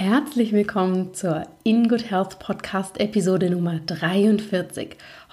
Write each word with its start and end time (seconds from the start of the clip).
Herzlich 0.00 0.52
willkommen 0.52 1.12
zur 1.12 1.48
In 1.64 1.88
Good 1.88 2.08
Health 2.08 2.38
Podcast 2.38 3.00
Episode 3.00 3.50
Nummer 3.50 3.80
43. 3.84 4.90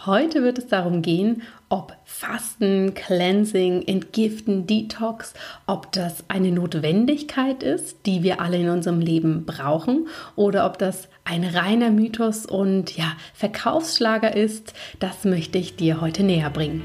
Heute 0.08 0.42
wird 0.42 0.58
es 0.58 0.66
darum 0.66 1.04
gehen, 1.04 1.44
ob 1.70 1.96
Fasten, 2.04 2.96
Cleansing, 2.96 3.84
Entgiften, 3.84 4.66
Detox, 4.66 5.36
ob 5.68 5.92
das 5.92 6.24
eine 6.30 6.52
Notwendigkeit 6.52 7.62
ist, 7.62 8.08
die 8.08 8.24
wir 8.24 8.42
alle 8.42 8.58
in 8.58 8.70
unserem 8.70 9.02
Leben 9.02 9.46
brauchen 9.46 10.08
oder 10.36 10.66
ob 10.66 10.80
das 10.80 11.10
ein 11.26 11.44
reiner 11.44 11.92
Mythos 11.92 12.48
und 12.48 12.98
ja, 12.98 13.14
Verkaufsschlager 13.36 14.36
ist, 14.36 14.74
das 14.98 15.26
möchte 15.26 15.60
ich 15.60 15.76
dir 15.76 16.02
heute 16.02 16.24
näher 16.24 16.50
bringen. 16.50 16.82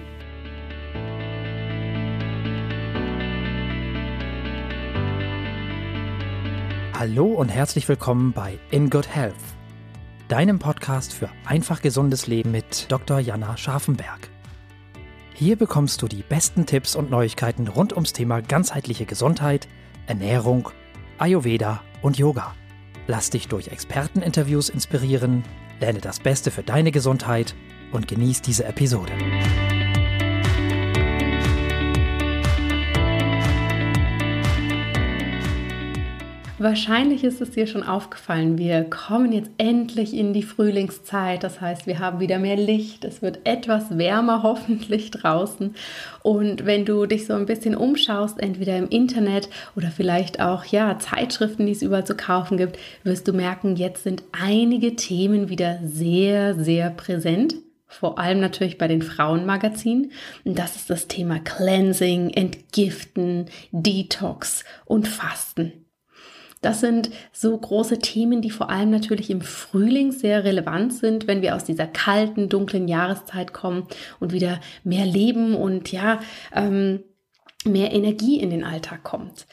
Hallo 7.01 7.29
und 7.29 7.49
herzlich 7.49 7.89
willkommen 7.89 8.35
bei 8.35 8.59
In 8.71 8.91
Good 8.91 9.09
Health, 9.09 9.33
deinem 10.29 10.59
Podcast 10.59 11.15
für 11.15 11.31
einfach 11.47 11.81
gesundes 11.81 12.27
Leben 12.27 12.51
mit 12.51 12.93
Dr. 12.93 13.21
Jana 13.21 13.57
Scharfenberg. 13.57 14.29
Hier 15.33 15.57
bekommst 15.57 16.03
du 16.03 16.09
die 16.09 16.23
besten 16.23 16.67
Tipps 16.67 16.95
und 16.95 17.11
Neuigkeiten 17.11 17.69
rund 17.69 17.95
ums 17.95 18.13
Thema 18.13 18.43
ganzheitliche 18.43 19.07
Gesundheit, 19.07 19.67
Ernährung, 20.09 20.69
Ayurveda 21.17 21.81
und 22.03 22.19
Yoga. 22.19 22.55
Lass 23.07 23.31
dich 23.31 23.49
durch 23.49 23.69
Experteninterviews 23.69 24.69
inspirieren, 24.69 25.43
lerne 25.81 26.03
das 26.03 26.21
Beste 26.21 26.51
für 26.51 26.63
deine 26.63 26.93
Gesundheit 26.93 27.55
und 27.93 28.09
genieß 28.09 28.43
diese 28.43 28.67
Episode. 28.67 29.13
Wahrscheinlich 36.63 37.25
ist 37.25 37.41
es 37.41 37.53
dir 37.53 37.67
schon 37.67 37.83
aufgefallen, 37.83 38.59
wir 38.59 38.85
kommen 38.85 39.33
jetzt 39.33 39.49
endlich 39.57 40.13
in 40.13 40.35
die 40.35 40.43
Frühlingszeit. 40.43 41.43
Das 41.43 41.63
heißt, 41.63 41.87
wir 41.87 42.01
haben 42.01 42.21
wieder 42.21 42.39
mehr 42.39 42.59
Licht, 42.59 43.07
es 43.07 43.23
wird 43.23 43.39
etwas 43.45 43.97
wärmer 43.97 44.43
hoffentlich 44.43 45.11
draußen. 45.11 45.75
Und 46.23 46.67
wenn 46.67 46.85
du 46.85 47.07
dich 47.07 47.25
so 47.25 47.33
ein 47.33 47.47
bisschen 47.47 47.75
umschaust, 47.75 48.39
entweder 48.39 48.77
im 48.77 48.91
Internet 48.91 49.49
oder 49.75 49.91
vielleicht 49.91 50.43
auch 50.43 50.67
ja, 50.67 50.99
Zeitschriften, 50.99 51.65
die 51.65 51.73
es 51.73 51.81
überall 51.81 52.05
zu 52.05 52.15
kaufen 52.15 52.59
gibt, 52.59 52.79
wirst 53.05 53.27
du 53.27 53.33
merken, 53.33 53.77
jetzt 53.77 54.03
sind 54.03 54.23
einige 54.33 54.97
Themen 54.97 55.49
wieder 55.49 55.79
sehr, 55.83 56.55
sehr 56.55 56.91
präsent 56.91 57.55
vor 57.93 58.21
allem 58.21 58.39
natürlich 58.39 58.79
bei 58.79 58.87
den 58.87 59.03
Frauenmagazinen. 59.03 60.13
Und 60.45 60.57
das 60.61 60.77
ist 60.77 60.91
das 60.91 61.09
Thema 61.09 61.41
Cleansing, 61.41 62.31
Entgiften, 62.31 63.47
Detox 63.73 64.65
und 64.85 65.09
Fasten. 65.09 65.73
Das 66.61 66.81
sind 66.81 67.11
so 67.33 67.57
große 67.57 67.99
Themen, 67.99 68.43
die 68.43 68.51
vor 68.51 68.69
allem 68.69 68.91
natürlich 68.91 69.31
im 69.31 69.41
Frühling 69.41 70.13
sehr 70.13 70.45
relevant 70.45 70.93
sind, 70.93 71.27
wenn 71.27 71.41
wir 71.41 71.57
aus 71.57 71.65
dieser 71.65 71.87
kalten, 71.87 72.49
dunklen 72.51 72.87
Jahreszeit 72.87 73.53
kommen 73.55 73.87
und 74.19 74.33
wieder 74.33 74.61
mehr 74.85 75.07
Leben 75.07 75.55
und 75.55 75.91
ja, 75.91 76.21
ähm, 76.55 77.03
mehr 77.65 77.93
Energie 77.93 78.39
in 78.39 78.51
den 78.51 78.65
Alltag 78.65 79.03
kommt. 79.05 79.47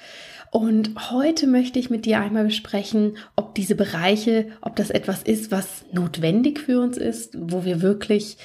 Und 0.52 1.12
heute 1.12 1.46
möchte 1.46 1.80
ich 1.80 1.90
mit 1.90 2.06
dir 2.06 2.20
einmal 2.20 2.46
besprechen, 2.46 3.18
ob 3.36 3.56
diese 3.56 3.76
Bereiche, 3.76 4.48
ob 4.62 4.76
das 4.76 4.90
etwas 4.90 5.24
ist, 5.24 5.52
was 5.52 5.86
notwendig 5.92 6.60
für 6.60 6.80
uns 6.80 6.98
ist, 6.98 7.36
wo 7.38 7.66
wir 7.66 7.82
wirklich 7.82 8.38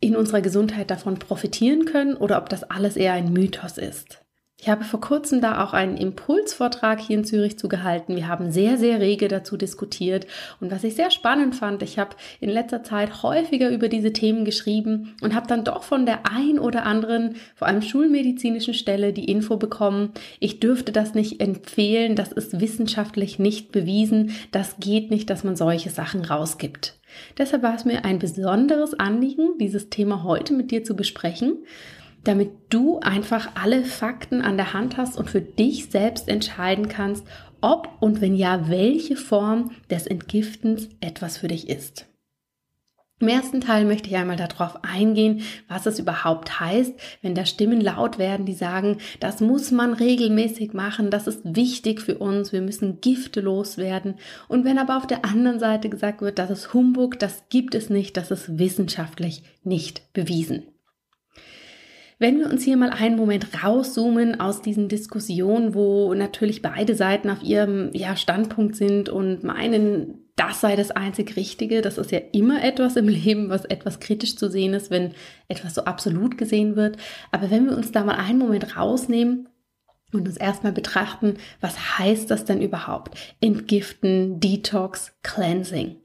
in 0.00 0.14
unserer 0.14 0.40
Gesundheit 0.42 0.90
davon 0.90 1.18
profitieren 1.18 1.84
können 1.84 2.16
oder 2.16 2.38
ob 2.38 2.48
das 2.48 2.64
alles 2.64 2.96
eher 2.96 3.14
ein 3.14 3.32
Mythos 3.32 3.78
ist. 3.78 4.24
Ich 4.60 4.68
habe 4.68 4.82
vor 4.82 5.00
kurzem 5.00 5.40
da 5.40 5.62
auch 5.62 5.72
einen 5.72 5.96
Impulsvortrag 5.96 6.98
hier 6.98 7.18
in 7.18 7.24
Zürich 7.24 7.56
zugehalten. 7.56 8.16
Wir 8.16 8.26
haben 8.26 8.50
sehr, 8.50 8.76
sehr 8.76 8.98
rege 8.98 9.28
dazu 9.28 9.56
diskutiert. 9.56 10.26
Und 10.60 10.72
was 10.72 10.82
ich 10.82 10.96
sehr 10.96 11.12
spannend 11.12 11.54
fand, 11.54 11.80
ich 11.84 11.96
habe 11.96 12.16
in 12.40 12.50
letzter 12.50 12.82
Zeit 12.82 13.22
häufiger 13.22 13.70
über 13.70 13.88
diese 13.88 14.12
Themen 14.12 14.44
geschrieben 14.44 15.14
und 15.22 15.36
habe 15.36 15.46
dann 15.46 15.62
doch 15.62 15.84
von 15.84 16.06
der 16.06 16.26
ein 16.26 16.58
oder 16.58 16.86
anderen, 16.86 17.36
vor 17.54 17.68
allem 17.68 17.82
schulmedizinischen 17.82 18.74
Stelle, 18.74 19.12
die 19.12 19.30
Info 19.30 19.58
bekommen, 19.58 20.10
ich 20.40 20.58
dürfte 20.58 20.90
das 20.90 21.14
nicht 21.14 21.40
empfehlen, 21.40 22.16
das 22.16 22.32
ist 22.32 22.60
wissenschaftlich 22.60 23.38
nicht 23.38 23.70
bewiesen, 23.70 24.32
das 24.50 24.78
geht 24.80 25.12
nicht, 25.12 25.30
dass 25.30 25.44
man 25.44 25.54
solche 25.54 25.90
Sachen 25.90 26.24
rausgibt. 26.24 26.98
Deshalb 27.38 27.62
war 27.62 27.76
es 27.76 27.84
mir 27.84 28.04
ein 28.04 28.18
besonderes 28.18 28.92
Anliegen, 28.98 29.56
dieses 29.60 29.88
Thema 29.88 30.24
heute 30.24 30.52
mit 30.52 30.72
dir 30.72 30.82
zu 30.82 30.96
besprechen 30.96 31.58
damit 32.24 32.50
du 32.70 32.98
einfach 33.00 33.50
alle 33.54 33.84
Fakten 33.84 34.42
an 34.42 34.56
der 34.56 34.72
Hand 34.72 34.96
hast 34.96 35.16
und 35.16 35.30
für 35.30 35.40
dich 35.40 35.90
selbst 35.90 36.28
entscheiden 36.28 36.88
kannst, 36.88 37.24
ob 37.60 37.88
und 38.00 38.20
wenn 38.20 38.34
ja, 38.34 38.68
welche 38.68 39.16
Form 39.16 39.72
des 39.90 40.06
Entgiftens 40.06 40.88
etwas 41.00 41.38
für 41.38 41.48
dich 41.48 41.68
ist. 41.68 42.06
Im 43.20 43.26
ersten 43.26 43.60
Teil 43.60 43.84
möchte 43.84 44.08
ich 44.08 44.16
einmal 44.16 44.36
darauf 44.36 44.84
eingehen, 44.84 45.42
was 45.66 45.86
es 45.86 45.98
überhaupt 45.98 46.60
heißt, 46.60 46.94
wenn 47.20 47.34
da 47.34 47.44
Stimmen 47.44 47.80
laut 47.80 48.16
werden, 48.16 48.46
die 48.46 48.54
sagen, 48.54 48.98
das 49.18 49.40
muss 49.40 49.72
man 49.72 49.92
regelmäßig 49.92 50.72
machen, 50.72 51.10
das 51.10 51.26
ist 51.26 51.40
wichtig 51.44 52.00
für 52.00 52.18
uns, 52.18 52.52
wir 52.52 52.60
müssen 52.60 53.00
Gifte 53.00 53.40
loswerden. 53.40 54.14
Und 54.46 54.64
wenn 54.64 54.78
aber 54.78 54.96
auf 54.96 55.06
der 55.08 55.24
anderen 55.24 55.58
Seite 55.58 55.88
gesagt 55.88 56.20
wird, 56.20 56.38
das 56.38 56.50
ist 56.50 56.72
Humbug, 56.74 57.18
das 57.18 57.48
gibt 57.48 57.74
es 57.74 57.90
nicht, 57.90 58.16
das 58.16 58.30
ist 58.30 58.56
wissenschaftlich 58.56 59.42
nicht 59.64 60.12
bewiesen. 60.12 60.68
Wenn 62.20 62.40
wir 62.40 62.50
uns 62.50 62.64
hier 62.64 62.76
mal 62.76 62.90
einen 62.90 63.16
Moment 63.16 63.62
rauszoomen 63.62 64.40
aus 64.40 64.60
diesen 64.60 64.88
Diskussionen, 64.88 65.74
wo 65.74 66.12
natürlich 66.14 66.62
beide 66.62 66.96
Seiten 66.96 67.30
auf 67.30 67.44
ihrem 67.44 67.90
ja, 67.92 68.16
Standpunkt 68.16 68.74
sind 68.74 69.08
und 69.08 69.44
meinen, 69.44 70.24
das 70.34 70.60
sei 70.60 70.74
das 70.74 70.90
einzig 70.90 71.36
Richtige. 71.36 71.80
Das 71.80 71.96
ist 71.96 72.10
ja 72.10 72.18
immer 72.32 72.64
etwas 72.64 72.96
im 72.96 73.06
Leben, 73.06 73.50
was 73.50 73.64
etwas 73.64 74.00
kritisch 74.00 74.36
zu 74.36 74.50
sehen 74.50 74.74
ist, 74.74 74.90
wenn 74.90 75.12
etwas 75.46 75.76
so 75.76 75.84
absolut 75.84 76.36
gesehen 76.38 76.74
wird. 76.74 76.96
Aber 77.30 77.52
wenn 77.52 77.66
wir 77.66 77.76
uns 77.76 77.92
da 77.92 78.02
mal 78.02 78.16
einen 78.16 78.38
Moment 78.38 78.76
rausnehmen 78.76 79.48
und 80.12 80.26
uns 80.26 80.38
erstmal 80.38 80.72
betrachten, 80.72 81.36
was 81.60 81.98
heißt 81.98 82.28
das 82.32 82.44
denn 82.44 82.60
überhaupt? 82.60 83.16
Entgiften, 83.40 84.40
Detox, 84.40 85.12
Cleansing. 85.22 85.96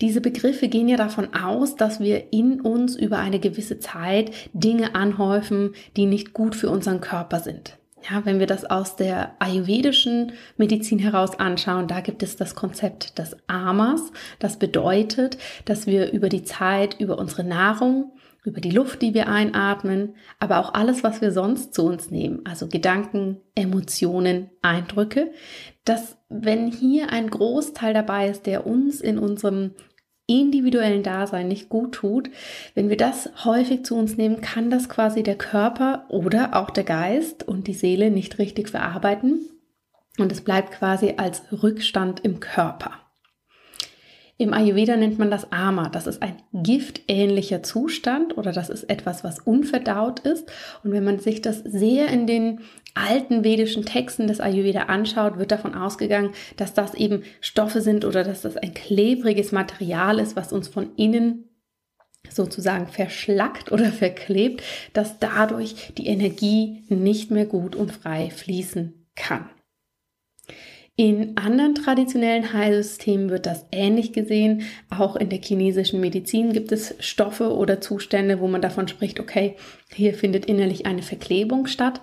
Diese 0.00 0.20
Begriffe 0.20 0.68
gehen 0.68 0.88
ja 0.88 0.96
davon 0.96 1.34
aus, 1.34 1.76
dass 1.76 2.00
wir 2.00 2.32
in 2.32 2.60
uns 2.60 2.96
über 2.96 3.18
eine 3.18 3.40
gewisse 3.40 3.78
Zeit 3.78 4.30
Dinge 4.52 4.94
anhäufen, 4.94 5.74
die 5.96 6.06
nicht 6.06 6.34
gut 6.34 6.54
für 6.54 6.70
unseren 6.70 7.00
Körper 7.00 7.40
sind. 7.40 7.78
Ja, 8.08 8.24
wenn 8.24 8.38
wir 8.38 8.46
das 8.46 8.64
aus 8.64 8.94
der 8.94 9.34
ayurvedischen 9.40 10.32
Medizin 10.56 10.98
heraus 10.98 11.38
anschauen, 11.40 11.88
da 11.88 12.00
gibt 12.00 12.22
es 12.22 12.36
das 12.36 12.54
Konzept 12.54 13.18
des 13.18 13.36
Amas. 13.48 14.12
Das 14.38 14.58
bedeutet, 14.58 15.38
dass 15.64 15.86
wir 15.86 16.12
über 16.12 16.28
die 16.28 16.44
Zeit, 16.44 17.00
über 17.00 17.18
unsere 17.18 17.42
Nahrung, 17.42 18.12
über 18.44 18.60
die 18.60 18.70
Luft, 18.70 19.02
die 19.02 19.12
wir 19.12 19.28
einatmen, 19.28 20.14
aber 20.38 20.58
auch 20.58 20.72
alles, 20.72 21.02
was 21.02 21.20
wir 21.20 21.32
sonst 21.32 21.74
zu 21.74 21.82
uns 21.84 22.10
nehmen, 22.12 22.42
also 22.44 22.68
Gedanken, 22.68 23.40
Emotionen, 23.56 24.50
Eindrücke, 24.62 25.32
dass 25.84 26.16
wenn 26.28 26.70
hier 26.70 27.10
ein 27.10 27.28
Großteil 27.28 27.92
dabei 27.92 28.28
ist, 28.28 28.46
der 28.46 28.66
uns 28.66 29.00
in 29.00 29.18
unserem 29.18 29.72
individuellen 30.26 31.02
Dasein 31.02 31.48
nicht 31.48 31.68
gut 31.68 31.92
tut, 31.92 32.30
wenn 32.74 32.88
wir 32.88 32.96
das 32.96 33.30
häufig 33.44 33.84
zu 33.84 33.96
uns 33.96 34.16
nehmen, 34.16 34.40
kann 34.40 34.70
das 34.70 34.88
quasi 34.88 35.22
der 35.22 35.36
Körper 35.36 36.04
oder 36.08 36.56
auch 36.56 36.70
der 36.70 36.84
Geist 36.84 37.46
und 37.46 37.66
die 37.68 37.74
Seele 37.74 38.10
nicht 38.10 38.38
richtig 38.38 38.68
verarbeiten 38.68 39.48
und 40.18 40.32
es 40.32 40.40
bleibt 40.40 40.72
quasi 40.72 41.14
als 41.16 41.42
Rückstand 41.52 42.20
im 42.20 42.40
Körper. 42.40 43.05
Im 44.38 44.52
Ayurveda 44.52 44.96
nennt 44.96 45.18
man 45.18 45.30
das 45.30 45.50
Ama. 45.50 45.88
Das 45.88 46.06
ist 46.06 46.22
ein 46.22 46.36
giftähnlicher 46.52 47.62
Zustand 47.62 48.36
oder 48.36 48.52
das 48.52 48.68
ist 48.68 48.84
etwas, 48.84 49.24
was 49.24 49.38
unverdaut 49.38 50.20
ist. 50.20 50.50
Und 50.84 50.92
wenn 50.92 51.04
man 51.04 51.18
sich 51.18 51.40
das 51.40 51.60
sehr 51.60 52.08
in 52.08 52.26
den 52.26 52.60
alten 52.94 53.44
vedischen 53.44 53.86
Texten 53.86 54.26
des 54.26 54.40
Ayurveda 54.40 54.84
anschaut, 54.84 55.38
wird 55.38 55.52
davon 55.52 55.74
ausgegangen, 55.74 56.32
dass 56.58 56.74
das 56.74 56.92
eben 56.94 57.22
Stoffe 57.40 57.80
sind 57.80 58.04
oder 58.04 58.24
dass 58.24 58.42
das 58.42 58.58
ein 58.58 58.74
klebriges 58.74 59.52
Material 59.52 60.18
ist, 60.18 60.36
was 60.36 60.52
uns 60.52 60.68
von 60.68 60.94
innen 60.96 61.44
sozusagen 62.28 62.88
verschlackt 62.88 63.72
oder 63.72 63.86
verklebt, 63.92 64.62
dass 64.92 65.18
dadurch 65.18 65.94
die 65.96 66.08
Energie 66.08 66.84
nicht 66.88 67.30
mehr 67.30 67.46
gut 67.46 67.74
und 67.74 67.92
frei 67.92 68.30
fließen 68.30 69.06
kann. 69.14 69.48
In 70.98 71.36
anderen 71.36 71.74
traditionellen 71.74 72.54
Heilsystemen 72.54 73.28
wird 73.28 73.44
das 73.44 73.66
ähnlich 73.70 74.14
gesehen. 74.14 74.62
Auch 74.88 75.14
in 75.16 75.28
der 75.28 75.42
chinesischen 75.42 76.00
Medizin 76.00 76.54
gibt 76.54 76.72
es 76.72 76.94
Stoffe 77.00 77.54
oder 77.54 77.82
Zustände, 77.82 78.40
wo 78.40 78.48
man 78.48 78.62
davon 78.62 78.88
spricht, 78.88 79.20
okay, 79.20 79.56
hier 79.92 80.14
findet 80.14 80.46
innerlich 80.46 80.86
eine 80.86 81.02
Verklebung 81.02 81.66
statt. 81.66 82.00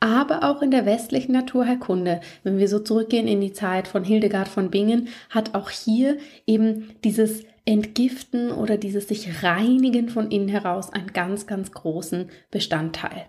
Aber 0.00 0.42
auch 0.42 0.60
in 0.60 0.72
der 0.72 0.86
westlichen 0.86 1.30
Naturheilkunde, 1.30 2.20
wenn 2.42 2.58
wir 2.58 2.66
so 2.66 2.80
zurückgehen 2.80 3.28
in 3.28 3.40
die 3.40 3.52
Zeit 3.52 3.86
von 3.86 4.02
Hildegard 4.02 4.48
von 4.48 4.72
Bingen, 4.72 5.06
hat 5.30 5.54
auch 5.54 5.70
hier 5.70 6.18
eben 6.44 6.90
dieses 7.04 7.44
Entgiften 7.64 8.50
oder 8.50 8.76
dieses 8.76 9.06
sich 9.06 9.44
reinigen 9.44 10.08
von 10.08 10.32
innen 10.32 10.48
heraus 10.48 10.92
einen 10.92 11.12
ganz, 11.12 11.46
ganz 11.46 11.70
großen 11.70 12.28
Bestandteil. 12.50 13.26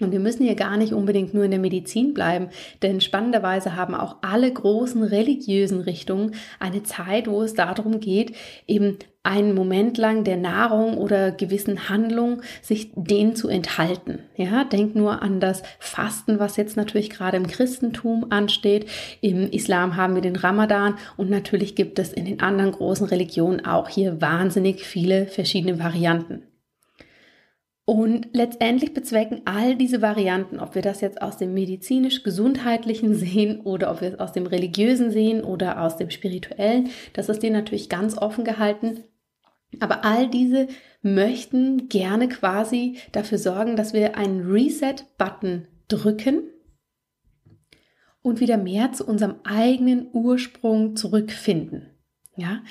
Und 0.00 0.10
wir 0.10 0.18
müssen 0.18 0.44
hier 0.44 0.56
gar 0.56 0.76
nicht 0.76 0.92
unbedingt 0.92 1.34
nur 1.34 1.44
in 1.44 1.52
der 1.52 1.60
Medizin 1.60 2.14
bleiben, 2.14 2.48
denn 2.82 3.00
spannenderweise 3.00 3.76
haben 3.76 3.94
auch 3.94 4.16
alle 4.22 4.52
großen 4.52 5.04
religiösen 5.04 5.80
Richtungen 5.80 6.34
eine 6.58 6.82
Zeit, 6.82 7.28
wo 7.28 7.42
es 7.42 7.54
darum 7.54 8.00
geht, 8.00 8.34
eben 8.66 8.98
einen 9.22 9.54
Moment 9.54 9.96
lang 9.96 10.24
der 10.24 10.36
Nahrung 10.36 10.98
oder 10.98 11.30
gewissen 11.30 11.88
Handlungen 11.88 12.42
sich 12.60 12.90
denen 12.96 13.36
zu 13.36 13.48
enthalten. 13.48 14.18
Ja, 14.36 14.64
denk 14.64 14.96
nur 14.96 15.22
an 15.22 15.38
das 15.38 15.62
Fasten, 15.78 16.40
was 16.40 16.56
jetzt 16.56 16.76
natürlich 16.76 17.08
gerade 17.08 17.36
im 17.36 17.46
Christentum 17.46 18.26
ansteht. 18.30 18.86
Im 19.20 19.48
Islam 19.48 19.94
haben 19.94 20.16
wir 20.16 20.22
den 20.22 20.36
Ramadan 20.36 20.96
und 21.16 21.30
natürlich 21.30 21.76
gibt 21.76 22.00
es 22.00 22.12
in 22.12 22.24
den 22.24 22.40
anderen 22.40 22.72
großen 22.72 23.06
Religionen 23.06 23.64
auch 23.64 23.88
hier 23.88 24.20
wahnsinnig 24.20 24.84
viele 24.84 25.26
verschiedene 25.26 25.78
Varianten. 25.78 26.42
Und 27.86 28.28
letztendlich 28.32 28.94
bezwecken 28.94 29.42
all 29.44 29.76
diese 29.76 30.00
Varianten, 30.00 30.58
ob 30.58 30.74
wir 30.74 30.80
das 30.80 31.02
jetzt 31.02 31.20
aus 31.20 31.36
dem 31.36 31.52
medizinisch-gesundheitlichen 31.52 33.14
sehen 33.14 33.60
oder 33.60 33.90
ob 33.90 34.00
wir 34.00 34.08
es 34.14 34.18
aus 34.18 34.32
dem 34.32 34.46
religiösen 34.46 35.10
sehen 35.10 35.44
oder 35.44 35.82
aus 35.82 35.98
dem 35.98 36.10
spirituellen, 36.10 36.88
das 37.12 37.28
ist 37.28 37.42
dir 37.42 37.50
natürlich 37.50 37.90
ganz 37.90 38.16
offen 38.16 38.44
gehalten. 38.44 39.04
Aber 39.80 40.04
all 40.04 40.28
diese 40.28 40.68
möchten 41.02 41.88
gerne 41.88 42.28
quasi 42.28 42.96
dafür 43.12 43.38
sorgen, 43.38 43.76
dass 43.76 43.92
wir 43.92 44.16
einen 44.16 44.50
Reset-Button 44.50 45.66
drücken 45.88 46.44
und 48.22 48.40
wieder 48.40 48.56
mehr 48.56 48.92
zu 48.92 49.04
unserem 49.04 49.34
eigenen 49.44 50.08
Ursprung 50.12 50.96
zurückfinden. 50.96 51.90
Ja, 52.36 52.62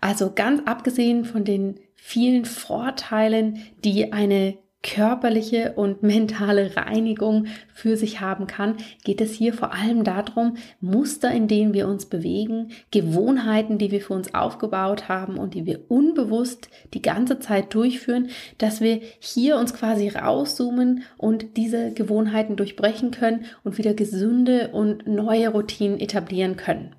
also 0.00 0.32
ganz 0.34 0.62
abgesehen 0.64 1.24
von 1.24 1.44
den 1.44 1.78
vielen 2.04 2.44
Vorteilen, 2.46 3.62
die 3.84 4.12
eine 4.12 4.58
körperliche 4.82 5.74
und 5.76 6.02
mentale 6.02 6.76
Reinigung 6.76 7.46
für 7.72 7.96
sich 7.96 8.20
haben 8.20 8.48
kann, 8.48 8.78
geht 9.04 9.20
es 9.20 9.32
hier 9.32 9.54
vor 9.54 9.72
allem 9.72 10.02
darum, 10.02 10.56
Muster, 10.80 11.30
in 11.30 11.46
denen 11.46 11.74
wir 11.74 11.86
uns 11.86 12.06
bewegen, 12.06 12.72
Gewohnheiten, 12.90 13.78
die 13.78 13.92
wir 13.92 14.00
für 14.00 14.14
uns 14.14 14.34
aufgebaut 14.34 15.08
haben 15.08 15.38
und 15.38 15.54
die 15.54 15.64
wir 15.64 15.88
unbewusst 15.88 16.68
die 16.92 17.02
ganze 17.02 17.38
Zeit 17.38 17.72
durchführen, 17.72 18.30
dass 18.58 18.80
wir 18.80 19.00
hier 19.20 19.56
uns 19.56 19.72
quasi 19.72 20.08
rauszoomen 20.08 21.04
und 21.16 21.56
diese 21.56 21.92
Gewohnheiten 21.92 22.56
durchbrechen 22.56 23.12
können 23.12 23.44
und 23.62 23.78
wieder 23.78 23.94
gesunde 23.94 24.70
und 24.72 25.06
neue 25.06 25.50
Routinen 25.50 26.00
etablieren 26.00 26.56
können. 26.56 26.96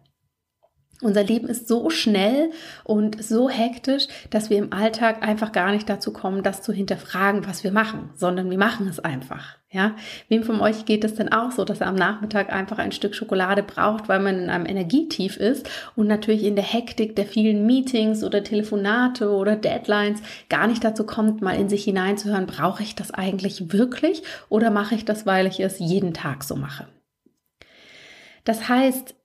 Unser 1.03 1.23
Leben 1.23 1.47
ist 1.47 1.67
so 1.67 1.89
schnell 1.89 2.51
und 2.83 3.23
so 3.23 3.49
hektisch, 3.49 4.07
dass 4.29 4.49
wir 4.49 4.57
im 4.57 4.73
Alltag 4.73 5.21
einfach 5.21 5.51
gar 5.51 5.71
nicht 5.71 5.89
dazu 5.89 6.13
kommen, 6.13 6.43
das 6.43 6.61
zu 6.61 6.73
hinterfragen, 6.73 7.45
was 7.45 7.63
wir 7.63 7.71
machen, 7.71 8.09
sondern 8.15 8.49
wir 8.49 8.57
machen 8.57 8.87
es 8.87 8.99
einfach. 8.99 9.57
Ja, 9.73 9.95
wem 10.29 10.43
von 10.43 10.61
euch 10.61 10.85
geht 10.85 11.03
es 11.03 11.15
denn 11.15 11.33
auch 11.33 11.51
so, 11.51 11.65
dass 11.65 11.81
er 11.81 11.87
am 11.87 11.95
Nachmittag 11.95 12.53
einfach 12.53 12.77
ein 12.77 12.91
Stück 12.91 13.15
Schokolade 13.15 13.63
braucht, 13.63 14.07
weil 14.07 14.19
man 14.19 14.37
in 14.37 14.49
einem 14.51 14.67
Energietief 14.67 15.37
ist 15.37 15.67
und 15.95 16.05
natürlich 16.05 16.43
in 16.43 16.55
der 16.55 16.63
Hektik 16.63 17.15
der 17.15 17.25
vielen 17.25 17.65
Meetings 17.65 18.23
oder 18.23 18.43
Telefonate 18.43 19.31
oder 19.31 19.55
Deadlines 19.55 20.21
gar 20.47 20.67
nicht 20.67 20.83
dazu 20.83 21.07
kommt, 21.07 21.41
mal 21.41 21.59
in 21.59 21.69
sich 21.69 21.85
hineinzuhören, 21.85 22.45
brauche 22.45 22.83
ich 22.83 22.93
das 22.93 23.09
eigentlich 23.09 23.73
wirklich 23.73 24.21
oder 24.47 24.69
mache 24.69 24.93
ich 24.93 25.05
das, 25.05 25.25
weil 25.25 25.47
ich 25.47 25.59
es 25.59 25.79
jeden 25.79 26.13
Tag 26.13 26.43
so 26.43 26.55
mache? 26.55 26.87
Das 28.43 28.69
heißt, 28.69 29.15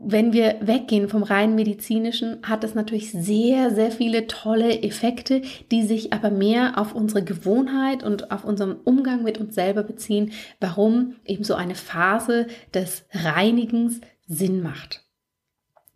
wenn 0.00 0.32
wir 0.32 0.56
weggehen 0.60 1.08
vom 1.08 1.22
rein 1.22 1.54
medizinischen, 1.54 2.38
hat 2.42 2.62
es 2.62 2.74
natürlich 2.74 3.10
sehr, 3.10 3.74
sehr 3.74 3.90
viele 3.90 4.26
tolle 4.26 4.82
Effekte, 4.82 5.42
die 5.70 5.82
sich 5.82 6.12
aber 6.12 6.30
mehr 6.30 6.78
auf 6.78 6.94
unsere 6.94 7.24
Gewohnheit 7.24 8.04
und 8.04 8.30
auf 8.30 8.44
unseren 8.44 8.76
Umgang 8.76 9.24
mit 9.24 9.38
uns 9.38 9.54
selber 9.54 9.82
beziehen, 9.82 10.32
warum 10.60 11.16
eben 11.24 11.44
so 11.44 11.54
eine 11.54 11.74
Phase 11.74 12.46
des 12.72 13.06
Reinigens 13.12 14.00
Sinn 14.26 14.62
macht. 14.62 15.04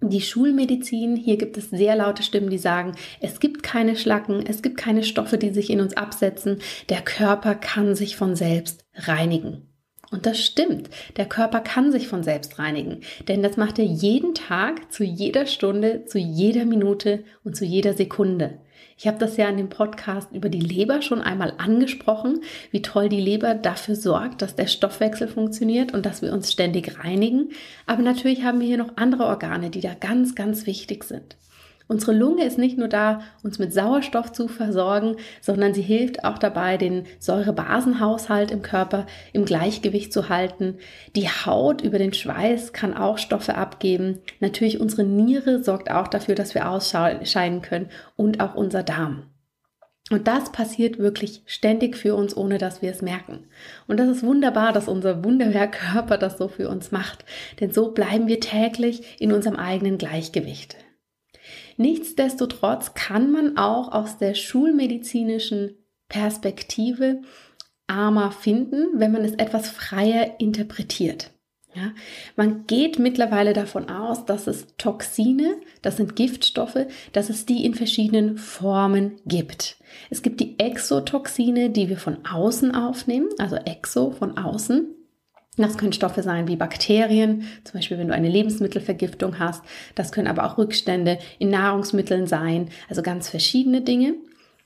Die 0.00 0.20
Schulmedizin, 0.20 1.14
hier 1.14 1.36
gibt 1.36 1.56
es 1.56 1.70
sehr 1.70 1.94
laute 1.94 2.24
Stimmen, 2.24 2.50
die 2.50 2.58
sagen, 2.58 2.96
es 3.20 3.38
gibt 3.38 3.62
keine 3.62 3.94
Schlacken, 3.94 4.44
es 4.44 4.60
gibt 4.60 4.76
keine 4.76 5.04
Stoffe, 5.04 5.38
die 5.38 5.50
sich 5.50 5.70
in 5.70 5.80
uns 5.80 5.96
absetzen, 5.96 6.58
der 6.88 7.02
Körper 7.02 7.54
kann 7.54 7.94
sich 7.94 8.16
von 8.16 8.34
selbst 8.34 8.84
reinigen. 8.96 9.71
Und 10.12 10.26
das 10.26 10.38
stimmt. 10.38 10.90
Der 11.16 11.24
Körper 11.26 11.60
kann 11.60 11.90
sich 11.90 12.06
von 12.06 12.22
selbst 12.22 12.58
reinigen, 12.58 13.00
denn 13.28 13.42
das 13.42 13.56
macht 13.56 13.78
er 13.78 13.86
jeden 13.86 14.34
Tag, 14.34 14.92
zu 14.92 15.02
jeder 15.02 15.46
Stunde, 15.46 16.04
zu 16.04 16.18
jeder 16.18 16.66
Minute 16.66 17.24
und 17.44 17.56
zu 17.56 17.64
jeder 17.64 17.94
Sekunde. 17.94 18.58
Ich 18.98 19.06
habe 19.06 19.18
das 19.18 19.38
ja 19.38 19.48
in 19.48 19.56
dem 19.56 19.70
Podcast 19.70 20.28
über 20.32 20.50
die 20.50 20.60
Leber 20.60 21.00
schon 21.00 21.22
einmal 21.22 21.54
angesprochen, 21.56 22.42
wie 22.70 22.82
toll 22.82 23.08
die 23.08 23.20
Leber 23.20 23.54
dafür 23.54 23.96
sorgt, 23.96 24.42
dass 24.42 24.54
der 24.54 24.66
Stoffwechsel 24.66 25.28
funktioniert 25.28 25.94
und 25.94 26.04
dass 26.04 26.20
wir 26.20 26.32
uns 26.32 26.52
ständig 26.52 26.98
reinigen. 27.02 27.50
Aber 27.86 28.02
natürlich 28.02 28.44
haben 28.44 28.60
wir 28.60 28.66
hier 28.66 28.78
noch 28.78 28.96
andere 28.96 29.24
Organe, 29.24 29.70
die 29.70 29.80
da 29.80 29.94
ganz, 29.94 30.34
ganz 30.34 30.66
wichtig 30.66 31.04
sind. 31.04 31.36
Unsere 31.88 32.12
Lunge 32.12 32.44
ist 32.44 32.58
nicht 32.58 32.78
nur 32.78 32.88
da, 32.88 33.22
uns 33.42 33.58
mit 33.58 33.72
Sauerstoff 33.72 34.32
zu 34.32 34.48
versorgen, 34.48 35.16
sondern 35.40 35.74
sie 35.74 35.82
hilft 35.82 36.24
auch 36.24 36.38
dabei, 36.38 36.76
den 36.76 37.04
Säurebasenhaushalt 37.18 38.50
im 38.50 38.62
Körper 38.62 39.06
im 39.32 39.44
Gleichgewicht 39.44 40.12
zu 40.12 40.28
halten. 40.28 40.78
Die 41.16 41.28
Haut 41.28 41.82
über 41.82 41.98
den 41.98 42.12
Schweiß 42.12 42.72
kann 42.72 42.94
auch 42.94 43.18
Stoffe 43.18 43.56
abgeben. 43.56 44.18
Natürlich 44.40 44.80
unsere 44.80 45.04
Niere 45.04 45.62
sorgt 45.62 45.90
auch 45.90 46.08
dafür, 46.08 46.34
dass 46.34 46.54
wir 46.54 46.70
ausscheiden 46.70 47.62
können 47.62 47.90
und 48.16 48.40
auch 48.40 48.54
unser 48.54 48.82
Darm. 48.82 49.24
Und 50.10 50.28
das 50.28 50.52
passiert 50.52 50.98
wirklich 50.98 51.42
ständig 51.46 51.96
für 51.96 52.14
uns, 52.14 52.36
ohne 52.36 52.58
dass 52.58 52.82
wir 52.82 52.90
es 52.90 53.02
merken. 53.02 53.44
Und 53.86 53.98
das 53.98 54.08
ist 54.08 54.22
wunderbar, 54.22 54.72
dass 54.72 54.88
unser 54.88 55.24
Wunderwerkkörper 55.24 56.18
das 56.18 56.38
so 56.38 56.48
für 56.48 56.68
uns 56.68 56.90
macht. 56.90 57.24
Denn 57.60 57.72
so 57.72 57.92
bleiben 57.92 58.26
wir 58.26 58.40
täglich 58.40 59.20
in 59.20 59.32
unserem 59.32 59.56
eigenen 59.56 59.98
Gleichgewicht. 59.98 60.76
Nichtsdestotrotz 61.76 62.94
kann 62.94 63.30
man 63.30 63.56
auch 63.56 63.92
aus 63.92 64.18
der 64.18 64.34
schulmedizinischen 64.34 65.76
Perspektive 66.08 67.22
Arma 67.86 68.30
finden, 68.30 68.88
wenn 68.94 69.12
man 69.12 69.24
es 69.24 69.32
etwas 69.32 69.68
freier 69.68 70.40
interpretiert. 70.40 71.30
Ja, 71.74 71.92
man 72.36 72.66
geht 72.66 72.98
mittlerweile 72.98 73.54
davon 73.54 73.88
aus, 73.88 74.26
dass 74.26 74.46
es 74.46 74.66
Toxine, 74.76 75.56
das 75.80 75.96
sind 75.96 76.16
Giftstoffe, 76.16 76.86
dass 77.12 77.30
es 77.30 77.46
die 77.46 77.64
in 77.64 77.74
verschiedenen 77.74 78.36
Formen 78.36 79.16
gibt. 79.24 79.78
Es 80.10 80.20
gibt 80.20 80.40
die 80.40 80.58
Exotoxine, 80.58 81.70
die 81.70 81.88
wir 81.88 81.96
von 81.96 82.26
außen 82.26 82.74
aufnehmen, 82.74 83.28
also 83.38 83.56
Exo 83.56 84.10
von 84.10 84.36
außen. 84.36 84.94
Das 85.58 85.76
können 85.76 85.92
Stoffe 85.92 86.22
sein 86.22 86.48
wie 86.48 86.56
Bakterien, 86.56 87.42
zum 87.64 87.78
Beispiel 87.78 87.98
wenn 87.98 88.08
du 88.08 88.14
eine 88.14 88.30
Lebensmittelvergiftung 88.30 89.38
hast. 89.38 89.62
Das 89.94 90.10
können 90.10 90.28
aber 90.28 90.46
auch 90.46 90.56
Rückstände 90.56 91.18
in 91.38 91.50
Nahrungsmitteln 91.50 92.26
sein, 92.26 92.70
also 92.88 93.02
ganz 93.02 93.28
verschiedene 93.28 93.82
Dinge. 93.82 94.14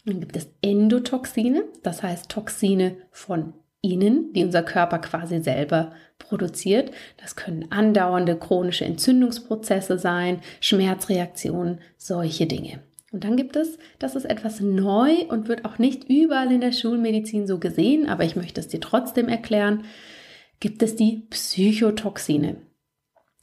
Dann 0.04 0.20
gibt 0.20 0.36
es 0.36 0.48
Endotoxine, 0.62 1.64
das 1.82 2.04
heißt 2.04 2.30
Toxine 2.30 2.96
von 3.10 3.54
innen, 3.82 4.32
die 4.32 4.44
unser 4.44 4.62
Körper 4.62 5.00
quasi 5.00 5.40
selber 5.40 5.92
produziert. 6.20 6.92
Das 7.16 7.34
können 7.34 7.70
andauernde 7.72 8.36
chronische 8.36 8.84
Entzündungsprozesse 8.84 9.98
sein, 9.98 10.40
Schmerzreaktionen, 10.60 11.80
solche 11.96 12.46
Dinge. 12.46 12.80
Und 13.10 13.24
dann 13.24 13.36
gibt 13.36 13.56
es, 13.56 13.78
das 13.98 14.14
ist 14.14 14.24
etwas 14.24 14.60
neu 14.60 15.10
und 15.28 15.48
wird 15.48 15.64
auch 15.64 15.78
nicht 15.78 16.08
überall 16.08 16.52
in 16.52 16.60
der 16.60 16.72
Schulmedizin 16.72 17.48
so 17.48 17.58
gesehen, 17.58 18.08
aber 18.08 18.24
ich 18.24 18.36
möchte 18.36 18.60
es 18.60 18.68
dir 18.68 18.80
trotzdem 18.80 19.28
erklären 19.28 19.84
gibt 20.60 20.82
es 20.82 20.96
die 20.96 21.26
Psychotoxine. 21.30 22.56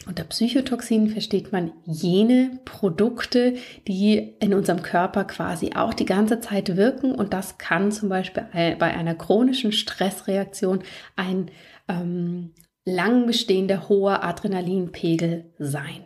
Unter 0.05 0.25
Psychotoxinen 0.25 1.09
versteht 1.09 1.53
man 1.53 1.71
jene 1.85 2.59
Produkte, 2.65 3.55
die 3.87 4.35
in 4.39 4.53
unserem 4.53 4.81
Körper 4.81 5.23
quasi 5.23 5.71
auch 5.75 5.93
die 5.93 6.05
ganze 6.05 6.41
Zeit 6.41 6.75
wirken. 6.75 7.15
Und 7.15 7.33
das 7.33 7.57
kann 7.57 7.91
zum 7.91 8.09
Beispiel 8.09 8.45
bei 8.51 8.93
einer 8.93 9.15
chronischen 9.15 9.71
Stressreaktion 9.71 10.83
ein 11.15 11.51
ähm, 11.87 12.51
lang 12.83 13.27
bestehender 13.27 13.87
hoher 13.87 14.23
Adrenalinpegel 14.23 15.53
sein. 15.57 16.03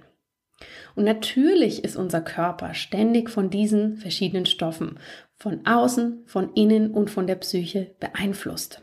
Und 0.95 1.05
natürlich 1.05 1.83
ist 1.83 1.95
unser 1.95 2.21
Körper 2.21 2.73
ständig 2.73 3.29
von 3.29 3.49
diesen 3.49 3.97
verschiedenen 3.97 4.45
Stoffen, 4.45 4.99
von 5.35 5.65
außen, 5.65 6.23
von 6.25 6.53
innen 6.53 6.91
und 6.91 7.09
von 7.09 7.27
der 7.27 7.35
Psyche 7.35 7.95
beeinflusst. 7.99 8.81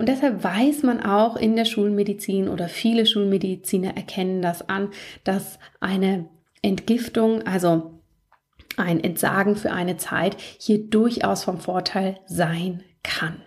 Und 0.00 0.08
deshalb 0.08 0.42
weiß 0.42 0.82
man 0.82 1.02
auch 1.02 1.36
in 1.36 1.56
der 1.56 1.66
Schulmedizin 1.66 2.48
oder 2.48 2.70
viele 2.70 3.04
Schulmediziner 3.04 3.98
erkennen 3.98 4.40
das 4.40 4.66
an, 4.66 4.88
dass 5.24 5.58
eine 5.78 6.26
Entgiftung, 6.62 7.42
also 7.42 8.00
ein 8.78 9.04
Entsagen 9.04 9.56
für 9.56 9.72
eine 9.72 9.98
Zeit 9.98 10.38
hier 10.58 10.78
durchaus 10.78 11.44
vom 11.44 11.60
Vorteil 11.60 12.18
sein 12.24 12.82
kann. 13.02 13.42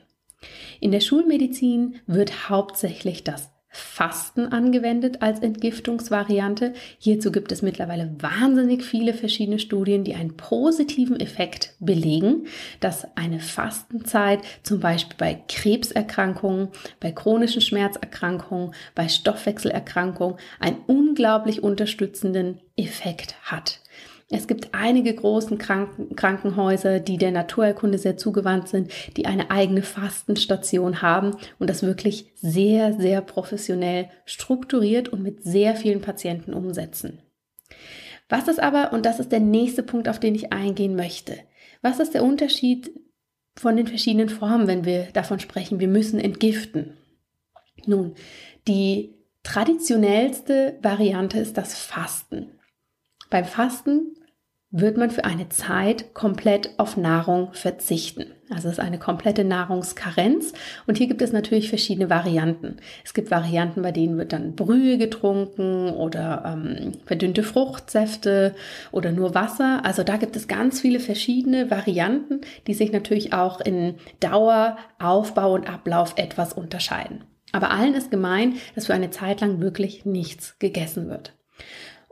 In 0.79 0.91
der 0.91 0.99
Schulmedizin 0.99 1.95
wird 2.05 2.49
hauptsächlich 2.49 3.23
das 3.23 3.49
Fasten 3.75 4.53
angewendet 4.53 5.23
als 5.23 5.39
Entgiftungsvariante. 5.39 6.73
Hierzu 6.99 7.31
gibt 7.31 7.51
es 7.51 7.63
mittlerweile 7.63 8.15
wahnsinnig 8.19 8.83
viele 8.83 9.15
verschiedene 9.15 9.57
Studien, 9.57 10.03
die 10.03 10.13
einen 10.13 10.37
positiven 10.37 11.19
Effekt 11.19 11.73
belegen, 11.79 12.45
dass 12.79 13.07
eine 13.17 13.39
Fastenzeit 13.39 14.39
zum 14.61 14.79
Beispiel 14.79 15.17
bei 15.17 15.43
Krebserkrankungen, 15.49 16.69
bei 16.99 17.11
chronischen 17.11 17.61
Schmerzerkrankungen, 17.61 18.75
bei 18.93 19.09
Stoffwechselerkrankungen 19.09 20.37
einen 20.59 20.77
unglaublich 20.85 21.63
unterstützenden 21.63 22.59
Effekt 22.77 23.35
hat. 23.43 23.82
Es 24.29 24.47
gibt 24.47 24.73
einige 24.73 25.13
großen 25.13 25.57
Kranken 25.57 26.15
Krankenhäuser, 26.15 26.99
die 26.99 27.17
der 27.17 27.31
Naturerkunde 27.31 27.97
sehr 27.97 28.17
zugewandt 28.17 28.67
sind, 28.67 28.91
die 29.17 29.25
eine 29.25 29.51
eigene 29.51 29.83
Fastenstation 29.83 31.01
haben 31.01 31.35
und 31.59 31.69
das 31.69 31.83
wirklich 31.83 32.31
sehr, 32.35 32.93
sehr 32.93 33.21
professionell 33.21 34.09
strukturiert 34.25 35.09
und 35.09 35.21
mit 35.21 35.43
sehr 35.43 35.75
vielen 35.75 36.01
Patienten 36.01 36.53
umsetzen. 36.53 37.19
Was 38.29 38.47
ist 38.47 38.61
aber, 38.61 38.93
und 38.93 39.05
das 39.05 39.19
ist 39.19 39.31
der 39.31 39.39
nächste 39.39 39.83
Punkt, 39.83 40.09
auf 40.09 40.19
den 40.19 40.35
ich 40.35 40.53
eingehen 40.53 40.95
möchte, 40.95 41.37
was 41.81 41.99
ist 41.99 42.13
der 42.13 42.23
Unterschied 42.23 42.91
von 43.55 43.75
den 43.75 43.87
verschiedenen 43.87 44.29
Formen, 44.29 44.67
wenn 44.67 44.85
wir 44.85 45.07
davon 45.13 45.39
sprechen, 45.39 45.79
wir 45.79 45.87
müssen 45.87 46.19
entgiften? 46.19 46.97
Nun, 47.85 48.15
die 48.67 49.13
traditionellste 49.43 50.79
Variante 50.81 51.37
ist 51.39 51.57
das 51.57 51.77
Fasten. 51.77 52.59
Beim 53.33 53.45
Fasten 53.45 54.15
wird 54.69 54.95
man 54.95 55.09
für 55.09 55.25
eine 55.25 55.49
Zeit 55.49 56.13
komplett 56.13 56.77
auf 56.77 56.97
Nahrung 56.97 57.51
verzichten. 57.53 58.27
Also 58.51 58.67
es 58.67 58.75
ist 58.75 58.79
eine 58.79 58.99
komplette 58.99 59.43
Nahrungskarenz 59.43 60.53
und 60.85 60.99
hier 60.99 61.07
gibt 61.07 61.23
es 61.23 61.31
natürlich 61.31 61.69
verschiedene 61.69 62.11
Varianten. 62.11 62.77
Es 63.03 63.15
gibt 63.15 63.31
Varianten, 63.31 63.81
bei 63.81 63.91
denen 63.91 64.19
wird 64.19 64.33
dann 64.33 64.55
Brühe 64.55 64.99
getrunken 64.99 65.89
oder 65.89 66.43
ähm, 66.45 66.91
verdünnte 67.07 67.41
Fruchtsäfte 67.41 68.53
oder 68.91 69.11
nur 69.11 69.33
Wasser. 69.33 69.83
Also 69.83 70.03
da 70.03 70.17
gibt 70.17 70.35
es 70.35 70.47
ganz 70.47 70.79
viele 70.79 70.99
verschiedene 70.99 71.71
Varianten, 71.71 72.41
die 72.67 72.75
sich 72.75 72.91
natürlich 72.91 73.33
auch 73.33 73.61
in 73.61 73.95
Dauer, 74.19 74.77
Aufbau 74.99 75.55
und 75.55 75.67
Ablauf 75.67 76.13
etwas 76.17 76.53
unterscheiden. 76.53 77.23
Aber 77.51 77.71
allen 77.71 77.95
ist 77.95 78.11
gemein, 78.11 78.57
dass 78.75 78.85
für 78.85 78.93
eine 78.93 79.09
Zeit 79.09 79.41
lang 79.41 79.59
wirklich 79.59 80.05
nichts 80.05 80.59
gegessen 80.59 81.09
wird. 81.09 81.33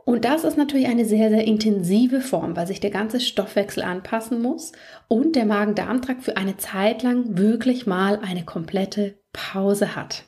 Und 0.04 0.24
das 0.24 0.44
ist 0.44 0.56
natürlich 0.56 0.88
eine 0.88 1.04
sehr, 1.04 1.30
sehr 1.30 1.44
intensive 1.44 2.20
Form, 2.20 2.56
weil 2.56 2.66
sich 2.66 2.80
der 2.80 2.90
ganze 2.90 3.20
Stoffwechsel 3.20 3.82
anpassen 3.82 4.42
muss 4.42 4.72
und 5.08 5.36
der 5.36 5.46
Magen-Darm-Trakt 5.46 6.24
für 6.24 6.36
eine 6.36 6.56
Zeit 6.56 7.02
lang 7.02 7.38
wirklich 7.38 7.86
mal 7.86 8.18
eine 8.20 8.44
komplette 8.44 9.14
Pause 9.32 9.94
hat. 9.94 10.24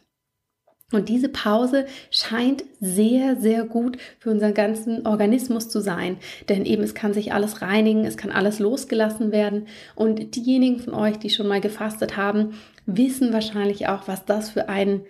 Und 0.93 1.09
diese 1.09 1.29
Pause 1.29 1.87
scheint 2.11 2.65
sehr, 2.79 3.37
sehr 3.37 3.65
gut 3.65 3.97
für 4.21 4.31
unseren 4.31 4.55
ganzen 4.55 5.07
Organismus 5.07 5.69
zu 5.69 5.81
sein. 5.81 6.19
Denn 6.49 6.65
eben 6.65 6.85
es 6.85 6.95
kann 6.95 7.13
sich 7.13 7.33
alles 7.33 7.63
reinigen, 7.63 8.05
es 8.05 8.17
kann 8.17 8.31
alles 8.31 8.61
losgelassen 8.61 9.33
werden. 9.33 9.67
Und 9.97 10.37
diejenigen 10.37 10.79
von 10.79 10.95
euch, 10.95 11.19
die 11.19 11.31
schon 11.31 11.49
mal 11.49 11.61
gefastet 11.61 12.17
haben, 12.17 12.55
wissen 12.87 13.33
wahrscheinlich 13.33 13.89
auch, 13.89 14.07
was 14.07 14.25
das 14.25 14.51
für 14.51 14.69
ein 14.69 15.01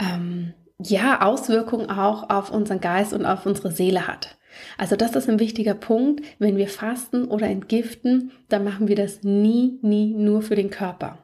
ähm, 0.00 0.54
ja, 0.82 1.22
Auswirkungen 1.22 1.90
auch 1.90 2.30
auf 2.30 2.50
unseren 2.50 2.80
Geist 2.80 3.12
und 3.12 3.26
auf 3.26 3.46
unsere 3.46 3.70
Seele 3.70 4.06
hat. 4.06 4.38
Also 4.78 4.96
das 4.96 5.14
ist 5.14 5.28
ein 5.28 5.40
wichtiger 5.40 5.74
Punkt. 5.74 6.24
Wenn 6.38 6.56
wir 6.56 6.68
fasten 6.68 7.24
oder 7.24 7.46
entgiften, 7.46 8.32
dann 8.48 8.64
machen 8.64 8.88
wir 8.88 8.96
das 8.96 9.22
nie, 9.22 9.78
nie 9.82 10.14
nur 10.14 10.42
für 10.42 10.56
den 10.56 10.70
Körper. 10.70 11.18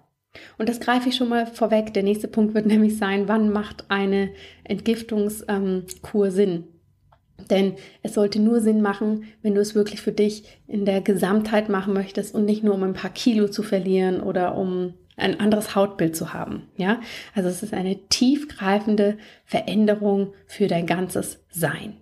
Und 0.58 0.68
das 0.68 0.80
greife 0.80 1.08
ich 1.08 1.16
schon 1.16 1.28
mal 1.28 1.46
vorweg. 1.46 1.94
Der 1.94 2.02
nächste 2.02 2.28
Punkt 2.28 2.54
wird 2.54 2.66
nämlich 2.66 2.98
sein, 2.98 3.28
wann 3.28 3.50
macht 3.50 3.86
eine 3.88 4.30
Entgiftungskur 4.64 6.30
Sinn? 6.30 6.64
Denn 7.50 7.74
es 8.02 8.14
sollte 8.14 8.40
nur 8.40 8.60
Sinn 8.60 8.80
machen, 8.80 9.24
wenn 9.42 9.54
du 9.54 9.60
es 9.60 9.74
wirklich 9.74 10.00
für 10.00 10.12
dich 10.12 10.44
in 10.66 10.84
der 10.84 11.02
Gesamtheit 11.02 11.68
machen 11.68 11.92
möchtest 11.92 12.34
und 12.34 12.44
nicht 12.44 12.64
nur 12.64 12.74
um 12.74 12.82
ein 12.82 12.94
paar 12.94 13.10
Kilo 13.10 13.48
zu 13.48 13.62
verlieren 13.62 14.20
oder 14.20 14.56
um 14.56 14.94
ein 15.16 15.40
anderes 15.40 15.74
Hautbild 15.74 16.14
zu 16.14 16.32
haben. 16.32 16.68
Ja, 16.76 17.00
also 17.34 17.48
es 17.48 17.62
ist 17.62 17.74
eine 17.74 17.96
tiefgreifende 18.08 19.18
Veränderung 19.44 20.34
für 20.46 20.66
dein 20.66 20.86
ganzes 20.86 21.42
Sein. 21.50 21.96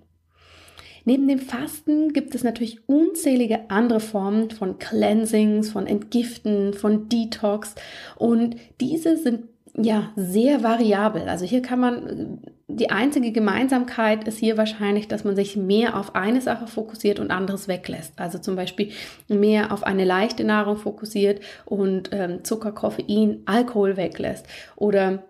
Neben 1.07 1.29
dem 1.29 1.39
Fasten 1.39 2.15
gibt 2.15 2.35
es 2.35 2.45
natürlich 2.45 2.89
unzählige 2.89 3.71
andere 3.71 4.01
Formen 4.01 4.51
von 4.51 4.79
Cleansings, 4.79 5.71
von 5.71 5.87
Entgiften, 5.87 6.73
von 6.73 7.09
Detox 7.11 7.75
und 8.17 8.57
diese 8.81 9.19
sind 9.19 9.45
ja 9.77 10.11
sehr 10.17 10.63
variabel. 10.63 11.29
Also 11.29 11.45
hier 11.45 11.63
kann 11.63 11.81
man 11.81 12.41
die 12.67 12.91
einzige 12.91 13.31
Gemeinsamkeit 13.31 14.27
ist 14.27 14.39
hier 14.39 14.57
wahrscheinlich, 14.57 15.07
dass 15.07 15.25
man 15.25 15.37
sich 15.37 15.57
mehr 15.57 15.99
auf 15.99 16.15
eine 16.15 16.41
Sache 16.41 16.67
fokussiert 16.67 17.21
und 17.21 17.31
anderes 17.31 17.69
weglässt. 17.69 18.19
Also 18.19 18.39
zum 18.39 18.57
Beispiel 18.57 18.91
mehr 19.29 19.73
auf 19.73 19.85
eine 19.85 20.05
leichte 20.05 20.45
Nahrung 20.45 20.77
fokussiert 20.77 21.41
und 21.67 22.11
ähm, 22.13 22.43
Zucker, 22.43 22.73
Koffein, 22.73 23.43
Alkohol 23.45 23.97
weglässt. 23.97 24.47
Oder 24.77 25.25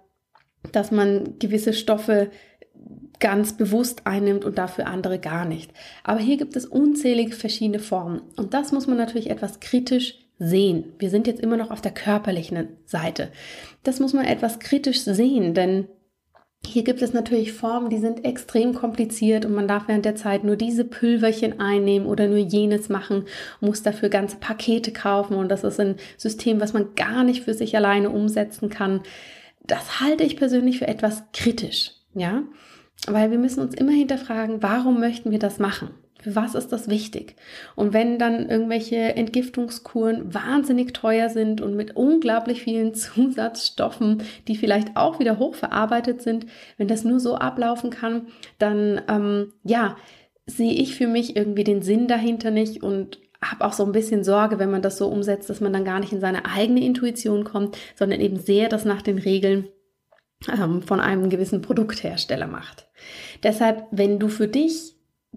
dass 0.73 0.91
man 0.91 1.39
gewisse 1.39 1.73
Stoffe 1.73 2.31
ganz 3.21 3.57
bewusst 3.57 4.07
einnimmt 4.07 4.45
und 4.45 4.59
dafür 4.59 4.87
andere 4.87 5.19
gar 5.19 5.45
nicht. 5.45 5.73
Aber 6.03 6.21
hier 6.21 6.37
gibt 6.37 6.57
es 6.57 6.67
unzählige 6.67 7.33
verschiedene 7.33 7.79
Formen. 7.79 8.23
Und 8.37 8.55
das 8.55 8.73
muss 8.73 8.87
man 8.87 8.97
natürlich 8.97 9.31
etwas 9.31 9.61
kritisch 9.61 10.24
sehen. 10.39 10.93
Wir 10.99 11.11
sind 11.11 11.27
jetzt 11.27 11.41
immer 11.41 11.57
noch 11.57 11.71
auf 11.71 11.81
der 11.81 11.93
körperlichen 11.93 12.69
Seite. 12.85 13.31
Das 13.83 14.01
muss 14.01 14.13
man 14.13 14.25
etwas 14.25 14.59
kritisch 14.59 15.01
sehen, 15.03 15.55
denn 15.55 15.87
hier 16.67 16.83
gibt 16.83 17.03
es 17.03 17.13
natürlich 17.13 17.53
Formen, 17.53 17.91
die 17.91 17.99
sind 17.99 18.25
extrem 18.25 18.75
kompliziert 18.75 19.45
und 19.45 19.55
man 19.55 19.69
darf 19.69 19.87
während 19.87 20.05
der 20.05 20.17
Zeit 20.17 20.45
nur 20.45 20.57
diese 20.57 20.85
Pülverchen 20.85 21.61
einnehmen 21.61 22.07
oder 22.07 22.27
nur 22.27 22.39
jenes 22.39 22.89
machen, 22.89 23.25
muss 23.61 23.83
dafür 23.83 24.09
ganze 24.09 24.37
Pakete 24.37 24.93
kaufen 24.93 25.35
und 25.35 25.51
das 25.51 25.63
ist 25.63 25.79
ein 25.79 25.97
System, 26.17 26.61
was 26.61 26.73
man 26.73 26.95
gar 26.95 27.23
nicht 27.23 27.45
für 27.45 27.55
sich 27.55 27.77
alleine 27.77 28.11
umsetzen 28.11 28.71
kann. 28.71 29.03
Das 29.67 30.01
halte 30.01 30.25
ich 30.25 30.37
persönlich 30.37 30.79
für 30.79 30.89
etwas 30.89 31.23
kritisch, 31.33 31.93
ja, 32.15 32.43
weil 33.07 33.31
wir 33.31 33.39
müssen 33.39 33.61
uns 33.61 33.75
immer 33.75 33.93
hinterfragen, 33.93 34.63
warum 34.63 35.01
möchten 35.01 35.31
wir 35.31 35.39
das 35.39 35.59
machen? 35.59 35.91
Für 36.25 36.35
was 36.35 36.55
ist 36.55 36.73
das 36.73 36.89
wichtig? 36.89 37.37
Und 37.77 37.93
wenn 37.93 38.19
dann 38.19 38.49
irgendwelche 38.49 38.97
Entgiftungskuren 38.97 40.33
wahnsinnig 40.33 40.95
teuer 40.95 41.29
sind 41.29 41.61
und 41.61 41.77
mit 41.77 41.97
unglaublich 41.97 42.63
vielen 42.63 42.95
Zusatzstoffen, 42.95 44.23
die 44.49 44.57
vielleicht 44.57 44.97
auch 44.97 45.19
wieder 45.19 45.39
hochverarbeitet 45.39 46.23
sind, 46.23 46.47
wenn 46.79 46.89
das 46.89 47.05
nur 47.05 47.21
so 47.21 47.35
ablaufen 47.35 47.91
kann, 47.91 48.29
dann 48.59 49.03
ähm, 49.07 49.53
ja, 49.65 49.99
sehe 50.47 50.73
ich 50.73 50.95
für 50.95 51.09
mich 51.09 51.37
irgendwie 51.37 51.65
den 51.65 51.83
Sinn 51.83 52.09
dahinter 52.09 52.51
nicht 52.51 52.83
und 52.83 53.19
habe 53.43 53.67
auch 53.67 53.75
so 53.75 53.85
ein 53.85 53.93
bisschen 53.93 54.25
Sorge, 54.25 54.59
wenn 54.59 54.71
man 54.71 54.81
das 54.81 54.97
so 54.97 55.09
umsetzt, 55.09 55.51
dass 55.51 55.61
man 55.61 55.75
dann 55.75 55.85
gar 55.85 56.01
nicht 56.01 56.15
in 56.15 56.21
seine 56.21 56.47
eigene 56.47 56.83
Intuition 56.83 57.45
kommt, 57.45 57.77
sondern 57.97 58.23
eben 58.23 58.39
sehr 58.39 58.71
das 58.71 58.87
nach 58.87 59.03
den 59.03 59.19
Regeln 59.19 59.69
ähm, 60.49 60.81
von 60.81 61.01
einem 61.01 61.29
gewissen 61.29 61.61
Produkthersteller 61.61 62.47
macht. 62.47 62.89
Deshalb, 63.43 63.85
wenn 63.91 64.19
du 64.19 64.29
für 64.29 64.49
dich 64.49 64.95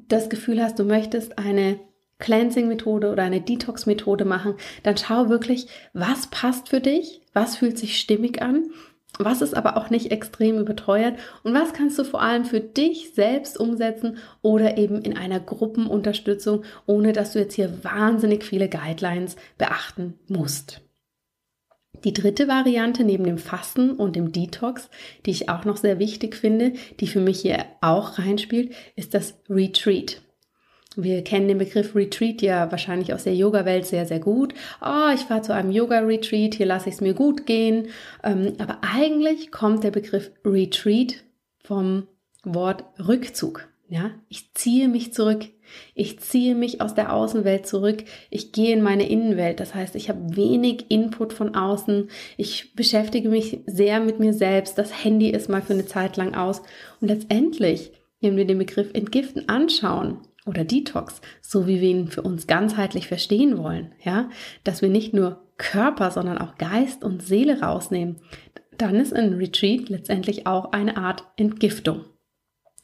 das 0.07 0.29
Gefühl 0.29 0.61
hast, 0.61 0.79
du 0.79 0.83
möchtest 0.83 1.37
eine 1.37 1.79
Cleansing-Methode 2.19 3.11
oder 3.11 3.23
eine 3.23 3.41
Detox-Methode 3.41 4.25
machen, 4.25 4.55
dann 4.83 4.97
schau 4.97 5.29
wirklich, 5.29 5.67
was 5.93 6.27
passt 6.27 6.69
für 6.69 6.81
dich, 6.81 7.21
was 7.33 7.57
fühlt 7.57 7.77
sich 7.77 7.99
stimmig 7.99 8.41
an, 8.41 8.71
was 9.19 9.41
ist 9.41 9.55
aber 9.55 9.77
auch 9.77 9.89
nicht 9.89 10.11
extrem 10.11 10.59
überteuert 10.59 11.17
und 11.43 11.53
was 11.53 11.73
kannst 11.73 11.97
du 11.97 12.03
vor 12.03 12.21
allem 12.21 12.45
für 12.45 12.59
dich 12.59 13.13
selbst 13.13 13.59
umsetzen 13.59 14.17
oder 14.41 14.77
eben 14.77 15.01
in 15.01 15.17
einer 15.17 15.39
Gruppenunterstützung, 15.39 16.63
ohne 16.85 17.13
dass 17.13 17.33
du 17.33 17.39
jetzt 17.39 17.55
hier 17.55 17.83
wahnsinnig 17.83 18.43
viele 18.43 18.69
Guidelines 18.69 19.35
beachten 19.57 20.19
musst. 20.27 20.86
Die 22.03 22.13
dritte 22.13 22.47
Variante 22.47 23.03
neben 23.03 23.23
dem 23.23 23.37
Fasten 23.37 23.91
und 23.91 24.15
dem 24.15 24.31
Detox, 24.31 24.89
die 25.25 25.31
ich 25.31 25.49
auch 25.49 25.65
noch 25.65 25.77
sehr 25.77 25.99
wichtig 25.99 26.35
finde, 26.35 26.73
die 26.99 27.07
für 27.07 27.19
mich 27.19 27.41
hier 27.41 27.65
auch 27.81 28.19
reinspielt, 28.19 28.73
ist 28.95 29.13
das 29.13 29.35
Retreat. 29.49 30.21
Wir 30.99 31.23
kennen 31.23 31.47
den 31.47 31.59
Begriff 31.59 31.95
Retreat 31.95 32.41
ja 32.41 32.71
wahrscheinlich 32.71 33.13
aus 33.13 33.23
der 33.23 33.35
Yoga-Welt 33.35 33.85
sehr, 33.85 34.07
sehr 34.07 34.19
gut. 34.19 34.55
Oh, 34.81 35.13
ich 35.13 35.21
fahre 35.21 35.43
zu 35.43 35.53
einem 35.53 35.69
Yoga-Retreat, 35.69 36.55
hier 36.55 36.65
lasse 36.65 36.89
ich 36.89 36.95
es 36.95 37.01
mir 37.01 37.13
gut 37.13 37.45
gehen. 37.45 37.89
Ähm, 38.23 38.53
aber 38.57 38.79
eigentlich 38.81 39.51
kommt 39.51 39.83
der 39.83 39.91
Begriff 39.91 40.31
Retreat 40.43 41.23
vom 41.63 42.07
Wort 42.43 42.83
Rückzug. 42.99 43.67
Ja, 43.89 44.11
ich 44.27 44.53
ziehe 44.55 44.87
mich 44.87 45.13
zurück. 45.13 45.45
Ich 45.93 46.19
ziehe 46.19 46.55
mich 46.55 46.81
aus 46.81 46.93
der 46.93 47.13
Außenwelt 47.13 47.65
zurück. 47.67 48.03
Ich 48.29 48.51
gehe 48.51 48.73
in 48.73 48.81
meine 48.81 49.09
Innenwelt. 49.09 49.59
Das 49.59 49.73
heißt, 49.73 49.95
ich 49.95 50.09
habe 50.09 50.35
wenig 50.35 50.85
Input 50.89 51.33
von 51.33 51.55
außen. 51.55 52.09
Ich 52.37 52.73
beschäftige 52.75 53.29
mich 53.29 53.59
sehr 53.65 53.99
mit 53.99 54.19
mir 54.19 54.33
selbst. 54.33 54.77
Das 54.77 55.03
Handy 55.03 55.29
ist 55.29 55.49
mal 55.49 55.61
für 55.61 55.73
eine 55.73 55.85
Zeit 55.85 56.17
lang 56.17 56.35
aus. 56.35 56.61
Und 57.01 57.07
letztendlich, 57.07 57.91
wenn 58.21 58.37
wir 58.37 58.45
den 58.45 58.57
Begriff 58.57 58.89
Entgiften 58.93 59.49
anschauen 59.49 60.19
oder 60.45 60.63
Detox, 60.63 61.21
so 61.41 61.67
wie 61.67 61.81
wir 61.81 61.89
ihn 61.89 62.07
für 62.07 62.21
uns 62.21 62.47
ganzheitlich 62.47 63.07
verstehen 63.07 63.57
wollen, 63.57 63.93
ja, 64.03 64.29
dass 64.63 64.81
wir 64.81 64.89
nicht 64.89 65.13
nur 65.13 65.43
Körper, 65.57 66.11
sondern 66.11 66.37
auch 66.37 66.57
Geist 66.57 67.03
und 67.03 67.23
Seele 67.23 67.61
rausnehmen, 67.61 68.17
dann 68.77 68.95
ist 68.95 69.13
ein 69.13 69.33
Retreat 69.33 69.89
letztendlich 69.89 70.45
auch 70.45 70.71
eine 70.71 70.97
Art 70.97 71.23
Entgiftung. 71.35 72.05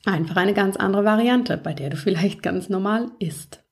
Einfach 0.06 0.36
eine 0.36 0.54
ganz 0.54 0.76
andere 0.76 1.06
Variante, 1.06 1.58
bei 1.58 1.74
der 1.74 1.90
du 1.90 1.98
vielleicht 1.98 2.44
ganz 2.44 2.68
normal 2.70 3.12
isst. 3.20 3.64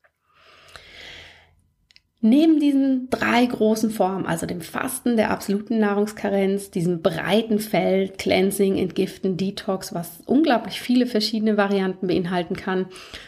Neben 2.24 2.60
diesen 2.60 3.10
drei 3.10 3.44
großen 3.48 3.90
Formen, 3.90 4.28
also 4.28 4.46
dem 4.46 4.62
Fasten, 4.62 5.18
der 5.18 5.32
absoluten 5.32 5.80
Nahrungskarenz, 5.80 6.70
diesem 6.70 7.02
breiten 7.02 7.58
Feld, 7.58 8.20
Cleansing, 8.20 8.78
Entgiften, 8.78 9.38
Detox, 9.38 9.92
was 9.96 10.22
unglaublich 10.28 10.80
viele 10.82 11.08
verschiedene 11.08 11.58
Varianten 11.58 12.06
beinhalten 12.06 12.56
kann, 12.56 12.86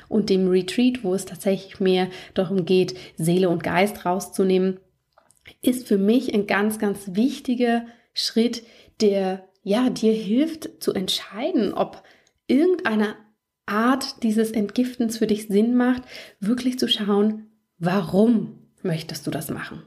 und 0.10 0.30
dem 0.30 0.48
Retreat, 0.48 1.04
wo 1.04 1.16
es 1.16 1.26
tatsächlich 1.26 1.80
mehr 1.80 2.08
darum 2.36 2.66
geht, 2.66 2.96
Seele 3.18 3.50
und 3.50 3.64
Geist 3.64 4.06
rauszunehmen, 4.06 4.80
ist 5.64 5.88
für 5.88 5.98
mich 5.98 6.32
ein 6.32 6.46
ganz, 6.46 6.78
ganz 6.78 7.16
wichtiger 7.16 7.88
Schritt, 8.14 8.64
der 9.02 9.44
ja 9.64 9.90
dir 9.90 10.14
hilft 10.14 10.84
zu 10.84 10.94
entscheiden, 10.94 11.74
ob 11.74 12.04
irgendeine 12.54 13.16
Art 13.66 14.24
dieses 14.24 14.52
Entgiftens 14.52 15.18
für 15.18 15.28
dich 15.28 15.48
Sinn 15.48 15.76
macht, 15.76 16.04
wirklich 16.40 16.78
zu 16.78 16.88
schauen, 16.88 17.50
warum 17.78 18.70
möchtest 18.84 19.26
du 19.26 19.32
das 19.32 19.50
machen? 19.50 19.84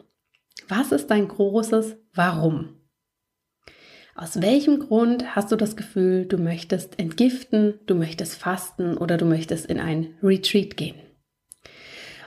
Was 0.69 0.93
ist 0.93 1.09
dein 1.09 1.29
großes 1.29 1.97
Warum? 2.13 2.81
Aus 4.15 4.41
welchem 4.41 4.81
Grund 4.81 5.37
hast 5.37 5.53
du 5.53 5.57
das 5.57 5.77
Gefühl, 5.77 6.25
du 6.25 6.39
möchtest 6.39 6.99
entgiften, 6.99 7.79
du 7.85 7.95
möchtest 7.95 8.35
fasten 8.37 8.97
oder 8.97 9.19
du 9.19 9.27
möchtest 9.27 9.67
in 9.67 9.79
ein 9.79 10.15
Retreat 10.23 10.77
gehen? 10.77 10.97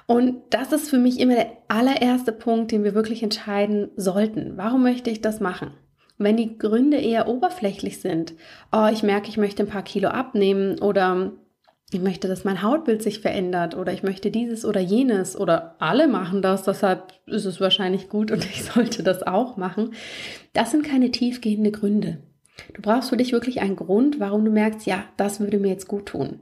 Und 0.06 0.42
das 0.52 0.72
ist 0.72 0.90
für 0.90 1.00
mich 1.00 1.20
immer 1.20 1.36
der 1.36 1.52
allererste 1.68 2.32
Punkt, 2.32 2.72
den 2.72 2.84
wir 2.84 2.94
wirklich 2.94 3.24
entscheiden 3.24 3.90
sollten. 3.96 4.56
Warum 4.56 4.84
möchte 4.84 5.10
ich 5.10 5.22
das 5.22 5.40
machen? 5.40 5.74
Wenn 6.20 6.38
die 6.38 6.58
Gründe 6.58 6.98
eher 6.98 7.28
oberflächlich 7.28 8.02
sind, 8.02 8.34
oh, 8.72 8.88
ich 8.92 9.04
merke, 9.04 9.30
ich 9.30 9.38
möchte 9.38 9.64
ein 9.64 9.70
paar 9.70 9.84
Kilo 9.84 10.10
abnehmen 10.10 10.78
oder 10.80 11.32
ich 11.92 12.02
möchte, 12.02 12.28
dass 12.28 12.44
mein 12.44 12.62
Hautbild 12.62 13.02
sich 13.02 13.20
verändert 13.20 13.76
oder 13.76 13.92
ich 13.94 14.04
möchte 14.04 14.30
dieses 14.30 14.64
oder 14.64 14.80
jenes 14.80 15.36
oder 15.36 15.76
alle 15.80 16.08
machen 16.08 16.42
das, 16.42 16.64
deshalb 16.64 17.14
ist 17.26 17.46
es 17.46 17.60
wahrscheinlich 17.60 18.10
gut 18.10 18.32
und 18.32 18.46
ich 18.54 18.64
sollte 18.64 19.02
das 19.02 19.24
auch 19.24 19.58
machen. 19.58 19.94
Das 20.54 20.72
sind 20.72 20.84
keine 20.84 21.10
tiefgehende 21.10 21.72
Gründe. 21.72 22.20
Du 22.74 22.82
brauchst 22.82 23.10
für 23.10 23.18
dich 23.18 23.32
wirklich 23.32 23.62
einen 23.62 23.76
Grund, 23.76 24.20
warum 24.20 24.46
du 24.46 24.52
merkst, 24.52 24.86
ja, 24.86 25.04
das 25.18 25.40
würde 25.40 25.60
mir 25.60 25.70
jetzt 25.70 25.88
gut 25.88 26.06
tun. 26.08 26.40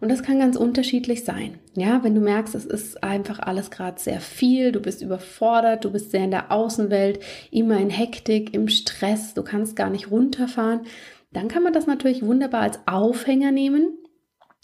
Und 0.00 0.10
das 0.10 0.22
kann 0.22 0.38
ganz 0.38 0.56
unterschiedlich 0.56 1.24
sein. 1.24 1.58
Ja, 1.76 2.02
wenn 2.02 2.14
du 2.14 2.20
merkst, 2.20 2.54
es 2.54 2.64
ist 2.64 3.02
einfach 3.02 3.38
alles 3.38 3.70
gerade 3.70 4.00
sehr 4.00 4.20
viel, 4.20 4.72
du 4.72 4.80
bist 4.80 5.02
überfordert, 5.02 5.84
du 5.84 5.90
bist 5.90 6.10
sehr 6.10 6.24
in 6.24 6.30
der 6.30 6.50
Außenwelt, 6.50 7.20
immer 7.50 7.78
in 7.78 7.90
Hektik, 7.90 8.54
im 8.54 8.68
Stress, 8.68 9.34
du 9.34 9.42
kannst 9.42 9.76
gar 9.76 9.90
nicht 9.90 10.10
runterfahren, 10.10 10.80
dann 11.32 11.48
kann 11.48 11.62
man 11.62 11.74
das 11.74 11.86
natürlich 11.86 12.24
wunderbar 12.24 12.62
als 12.62 12.78
Aufhänger 12.86 13.52
nehmen 13.52 13.98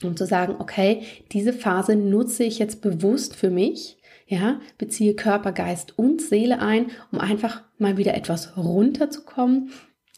um 0.03 0.17
zu 0.17 0.27
sagen, 0.27 0.57
okay, 0.59 1.03
diese 1.33 1.53
Phase 1.53 1.97
nutze 1.97 2.45
ich 2.45 2.59
jetzt 2.59 2.83
bewusst 2.83 3.37
für 3.37 3.51
mich, 3.51 3.99
ja, 4.27 4.61
beziehe 4.79 5.15
Körper, 5.15 5.53
Geist 5.53 5.99
und 5.99 6.21
Seele 6.21 6.61
ein, 6.61 6.91
um 7.13 7.21
einfach 7.21 7.63
mal 7.79 7.97
wieder 7.97 8.15
etwas 8.15 8.57
runterzukommen 8.57 9.71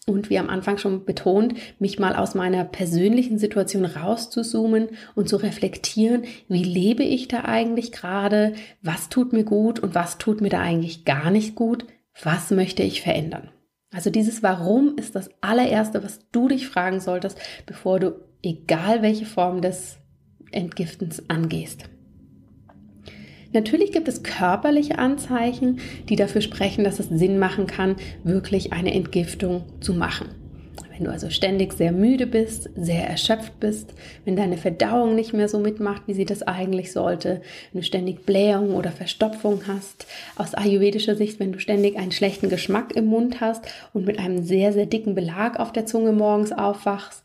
und 0.09 0.31
wie 0.31 0.39
am 0.39 0.49
Anfang 0.49 0.79
schon 0.79 1.05
betont, 1.05 1.55
mich 1.81 1.99
mal 1.99 2.15
aus 2.15 2.35
meiner 2.35 2.65
persönlichen 2.65 3.39
Situation 3.39 3.85
rauszuzoomen 3.85 4.91
und 5.17 5.29
zu 5.29 5.37
reflektieren, 5.37 6.25
wie 6.49 6.63
lebe 6.63 7.03
ich 7.03 7.27
da 7.27 7.45
eigentlich 7.45 7.91
gerade, 7.91 8.55
was 8.83 9.09
tut 9.09 9.33
mir 9.33 9.45
gut 9.45 9.81
und 9.81 9.95
was 9.95 10.19
tut 10.19 10.41
mir 10.41 10.49
da 10.49 10.61
eigentlich 10.61 11.05
gar 11.05 11.31
nicht 11.31 11.57
gut, 11.57 11.87
was 12.23 12.53
möchte 12.53 12.85
ich 12.85 13.03
verändern. 13.03 13.51
Also 13.93 14.11
dieses 14.11 14.43
Warum 14.43 14.97
ist 14.97 15.17
das 15.17 15.29
allererste, 15.41 16.05
was 16.05 16.21
du 16.31 16.49
dich 16.49 16.69
fragen 16.69 17.01
solltest, 17.01 17.39
bevor 17.67 17.99
du 17.99 18.13
egal 18.43 19.03
welche 19.03 19.27
Form 19.27 19.61
des 19.61 19.99
Entgiftens 20.53 21.29
angehst. 21.29 21.89
Natürlich 23.57 23.91
gibt 23.91 24.07
es 24.07 24.23
körperliche 24.23 24.99
Anzeichen, 24.99 25.81
die 26.11 26.17
dafür 26.17 26.43
sprechen, 26.43 26.85
dass 26.85 26.99
es 26.99 27.09
Sinn 27.09 27.39
machen 27.39 27.67
kann, 27.67 27.97
wirklich 28.23 28.75
eine 28.75 28.93
Entgiftung 28.93 29.65
zu 29.81 29.95
machen. 29.95 30.27
Wenn 30.91 31.05
du 31.05 31.11
also 31.11 31.31
ständig 31.31 31.73
sehr 31.73 31.91
müde 31.91 32.27
bist, 32.27 32.69
sehr 32.77 33.09
erschöpft 33.09 33.59
bist, 33.59 33.95
wenn 34.27 34.37
deine 34.37 34.59
Verdauung 34.59 35.15
nicht 35.15 35.33
mehr 35.33 35.49
so 35.49 35.59
mitmacht, 35.59 36.03
wie 36.05 36.13
sie 36.13 36.27
das 36.27 36.43
eigentlich 36.43 36.93
sollte, 36.93 37.41
wenn 37.73 37.81
du 37.81 37.87
ständig 37.87 38.27
Blähung 38.27 38.75
oder 38.75 38.93
Verstopfung 38.93 39.63
hast, 39.67 40.07
aus 40.37 40.53
ayurvedischer 40.53 41.17
Sicht, 41.17 41.41
wenn 41.41 41.53
du 41.53 41.59
ständig 41.59 41.97
einen 41.97 42.13
schlechten 42.13 42.51
Geschmack 42.51 42.95
im 42.95 43.07
Mund 43.07 43.41
hast 43.41 43.65
und 43.95 44.05
mit 44.05 44.19
einem 44.19 44.43
sehr, 44.45 44.75
sehr 44.75 44.85
dicken 44.85 45.15
Belag 45.15 45.59
auf 45.59 45.73
der 45.73 45.87
Zunge 45.87 46.13
morgens 46.13 46.53
aufwachst, 46.53 47.23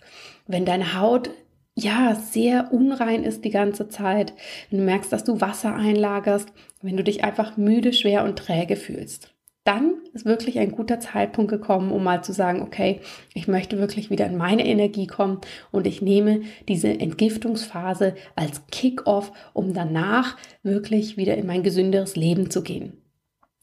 wenn 0.48 0.64
deine 0.64 0.98
Haut 0.98 1.30
ja 1.76 2.16
sehr 2.16 2.72
unrein 2.72 3.24
ist 3.24 3.46
die 3.46 3.50
ganze 3.50 3.90
Zeit, 3.90 4.34
wenn 4.70 4.80
du 4.80 4.86
merkst, 4.86 5.12
dass 5.12 5.24
du 5.24 5.42
Wasser 5.42 5.76
einlagerst, 5.76 6.52
wenn 6.82 6.98
du 6.98 7.04
dich 7.04 7.24
einfach 7.24 7.58
müde, 7.58 7.94
schwer 7.94 8.24
und 8.24 8.38
träge 8.38 8.76
fühlst. 8.76 9.34
Dann 9.64 9.94
ist 10.14 10.26
wirklich 10.26 10.58
ein 10.58 10.72
guter 10.72 11.00
Zeitpunkt 11.00 11.52
gekommen, 11.52 11.92
um 11.92 12.04
mal 12.04 12.24
zu 12.24 12.34
sagen, 12.34 12.64
okay, 12.64 13.00
ich 13.36 13.48
möchte 13.48 13.78
wirklich 13.78 14.10
wieder 14.10 14.26
in 14.26 14.36
meine 14.36 14.66
Energie 14.66 15.06
kommen 15.06 15.40
und 15.70 15.86
ich 15.86 16.02
nehme 16.02 16.42
diese 16.68 16.88
Entgiftungsphase 16.88 18.16
als 18.36 18.66
Kick-off, 18.72 19.32
um 19.54 19.74
danach 19.74 20.36
wirklich 20.64 21.16
wieder 21.16 21.38
in 21.38 21.46
mein 21.46 21.62
gesünderes 21.62 22.16
Leben 22.16 22.50
zu 22.50 22.64
gehen. 22.64 22.98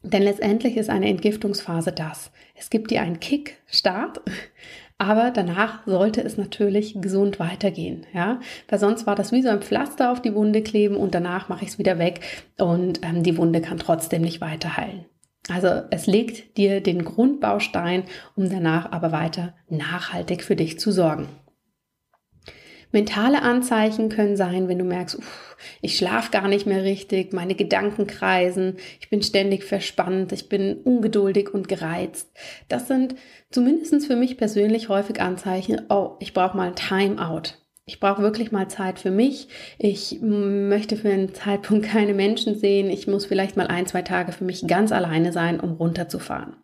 Denn 0.01 0.23
letztendlich 0.23 0.77
ist 0.77 0.89
eine 0.89 1.09
Entgiftungsphase 1.09 1.91
das. 1.91 2.31
Es 2.55 2.69
gibt 2.69 2.91
dir 2.91 3.01
einen 3.01 3.19
Kick-Start, 3.19 4.21
aber 4.99 5.31
danach 5.31 5.87
sollte 5.87 6.21
es 6.21 6.37
natürlich 6.37 7.01
gesund 7.01 7.39
weitergehen, 7.39 8.05
ja, 8.13 8.41
weil 8.67 8.79
sonst 8.79 9.07
war 9.07 9.15
das 9.15 9.31
wie 9.31 9.41
so 9.41 9.49
ein 9.49 9.61
Pflaster 9.61 10.11
auf 10.11 10.21
die 10.21 10.35
Wunde 10.35 10.61
kleben 10.61 10.97
und 10.97 11.15
danach 11.15 11.49
mache 11.49 11.63
ich 11.63 11.71
es 11.71 11.79
wieder 11.79 11.97
weg 11.97 12.19
und 12.59 12.99
ähm, 13.03 13.23
die 13.23 13.37
Wunde 13.37 13.61
kann 13.61 13.79
trotzdem 13.79 14.21
nicht 14.21 14.41
weiter 14.41 14.75
heilen. 14.75 15.05
Also 15.49 15.69
es 15.89 16.05
legt 16.05 16.57
dir 16.57 16.81
den 16.81 17.05
Grundbaustein, 17.05 18.03
um 18.35 18.49
danach 18.49 18.91
aber 18.91 19.11
weiter 19.11 19.55
nachhaltig 19.69 20.43
für 20.43 20.57
dich 20.57 20.79
zu 20.79 20.91
sorgen. 20.91 21.27
Mentale 22.91 23.43
Anzeichen 23.43 24.09
können 24.09 24.35
sein, 24.35 24.67
wenn 24.67 24.79
du 24.79 24.85
merkst, 24.85 25.17
uff, 25.17 25.55
ich 25.81 25.97
schlafe 25.97 26.31
gar 26.31 26.47
nicht 26.47 26.65
mehr 26.65 26.83
richtig, 26.83 27.33
meine 27.33 27.53
Gedanken 27.53 28.07
kreisen, 28.07 28.77
ich 28.99 29.09
bin 29.09 29.21
ständig 29.21 29.63
verspannt, 29.63 30.31
ich 30.31 30.49
bin 30.49 30.77
ungeduldig 30.77 31.53
und 31.53 31.67
gereizt. 31.67 32.31
Das 32.67 32.87
sind 32.87 33.15
zumindest 33.51 34.07
für 34.07 34.15
mich 34.15 34.37
persönlich 34.37 34.89
häufig 34.89 35.21
Anzeichen, 35.21 35.81
oh, 35.89 36.15
ich 36.19 36.33
brauche 36.33 36.57
mal 36.57 36.69
ein 36.69 36.75
Timeout. 36.75 37.53
Ich 37.85 37.99
brauche 37.99 38.21
wirklich 38.21 38.51
mal 38.51 38.67
Zeit 38.67 38.99
für 38.99 39.09
mich. 39.09 39.47
Ich 39.79 40.19
möchte 40.21 40.95
für 40.95 41.09
einen 41.09 41.33
Zeitpunkt 41.33 41.85
keine 41.91 42.13
Menschen 42.13 42.55
sehen. 42.55 42.89
Ich 42.89 43.07
muss 43.07 43.25
vielleicht 43.25 43.57
mal 43.57 43.65
ein, 43.65 43.87
zwei 43.87 44.03
Tage 44.03 44.31
für 44.31 44.43
mich 44.43 44.67
ganz 44.67 44.91
alleine 44.91 45.33
sein, 45.33 45.59
um 45.59 45.71
runterzufahren. 45.71 46.55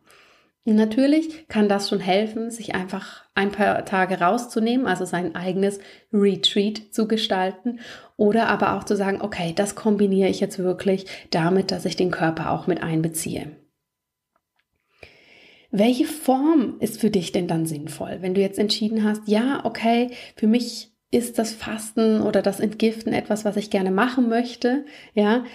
Natürlich 0.67 1.47
kann 1.47 1.69
das 1.69 1.89
schon 1.89 1.99
helfen, 1.99 2.49
sich 2.49 2.73
einfach 2.73 3.25
ein 3.36 3.51
paar 3.51 3.86
Tage 3.86 4.19
rauszunehmen, 4.19 4.88
also 4.88 5.06
sein 5.06 5.36
eigenes 5.36 5.80
Retreat 6.12 6.82
zu 6.91 7.08
gestalten 7.08 7.80
oder 8.17 8.47
aber 8.47 8.75
auch 8.75 8.84
zu 8.84 8.95
sagen, 8.95 9.21
okay, 9.21 9.54
das 9.56 9.75
kombiniere 9.75 10.30
ich 10.30 10.39
jetzt 10.39 10.58
wirklich 10.58 11.06
damit, 11.30 11.69
dass 11.69 11.86
ich 11.86 11.95
den 11.95 12.10
Körper 12.10 12.49
auch 12.49 12.65
mit 12.65 12.82
einbeziehe. 12.82 13.51
Welche 15.69 16.06
Form 16.06 16.78
ist 16.80 16.99
für 16.99 17.12
dich 17.12 17.32
denn 17.32 17.47
dann 17.47 17.67
sinnvoll, 17.67 18.17
wenn 18.21 18.34
du 18.34 18.41
jetzt 18.41 18.58
entschieden 18.58 19.04
hast, 19.04 19.28
ja, 19.28 19.63
okay, 19.65 20.10
für 20.36 20.47
mich 20.47 20.93
ist 21.12 21.38
das 21.38 21.54
Fasten 21.54 22.21
oder 22.21 22.41
das 22.41 22.60
Entgiften 22.60 23.13
etwas, 23.13 23.45
was 23.45 23.56
ich 23.56 23.69
gerne 23.69 23.91
machen 23.91 24.30
möchte? 24.30 24.86
Ja, 25.13 25.45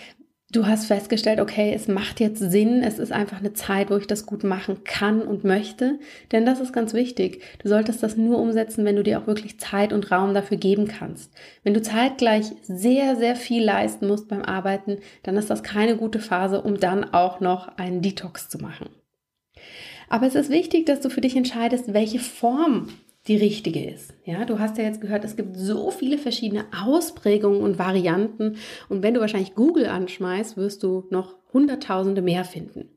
du 0.52 0.66
hast 0.66 0.86
festgestellt, 0.86 1.40
okay, 1.40 1.72
es 1.74 1.88
macht 1.88 2.20
jetzt 2.20 2.38
Sinn, 2.38 2.82
es 2.82 2.98
ist 2.98 3.12
einfach 3.12 3.38
eine 3.38 3.52
Zeit, 3.52 3.90
wo 3.90 3.96
ich 3.96 4.06
das 4.06 4.26
gut 4.26 4.42
machen 4.42 4.82
kann 4.84 5.22
und 5.22 5.44
möchte, 5.44 5.98
denn 6.32 6.44
das 6.44 6.60
ist 6.60 6.72
ganz 6.72 6.92
wichtig. 6.92 7.42
Du 7.62 7.68
solltest 7.68 8.02
das 8.02 8.16
nur 8.16 8.38
umsetzen, 8.38 8.84
wenn 8.84 8.96
du 8.96 9.02
dir 9.02 9.20
auch 9.20 9.26
wirklich 9.26 9.60
Zeit 9.60 9.92
und 9.92 10.10
Raum 10.10 10.34
dafür 10.34 10.56
geben 10.56 10.88
kannst. 10.88 11.32
Wenn 11.62 11.74
du 11.74 11.82
zeitgleich 11.82 12.46
sehr, 12.62 13.16
sehr 13.16 13.36
viel 13.36 13.64
leisten 13.64 14.08
musst 14.08 14.28
beim 14.28 14.42
Arbeiten, 14.42 14.98
dann 15.22 15.36
ist 15.36 15.50
das 15.50 15.62
keine 15.62 15.96
gute 15.96 16.18
Phase, 16.18 16.62
um 16.62 16.80
dann 16.80 17.12
auch 17.14 17.40
noch 17.40 17.76
einen 17.78 18.02
Detox 18.02 18.48
zu 18.48 18.58
machen. 18.58 18.88
Aber 20.08 20.26
es 20.26 20.34
ist 20.34 20.50
wichtig, 20.50 20.86
dass 20.86 21.00
du 21.00 21.08
für 21.08 21.20
dich 21.20 21.36
entscheidest, 21.36 21.94
welche 21.94 22.18
Form 22.18 22.88
die 23.28 23.36
richtige 23.36 23.84
ist. 23.84 24.14
Ja, 24.24 24.44
du 24.44 24.58
hast 24.58 24.78
ja 24.78 24.84
jetzt 24.84 25.00
gehört, 25.00 25.24
es 25.24 25.36
gibt 25.36 25.56
so 25.56 25.90
viele 25.90 26.18
verschiedene 26.18 26.64
Ausprägungen 26.84 27.60
und 27.60 27.78
Varianten 27.78 28.56
und 28.88 29.02
wenn 29.02 29.14
du 29.14 29.20
wahrscheinlich 29.20 29.54
Google 29.54 29.86
anschmeißt, 29.86 30.56
wirst 30.56 30.82
du 30.82 31.06
noch 31.10 31.36
hunderttausende 31.52 32.22
mehr 32.22 32.44
finden. 32.44 32.88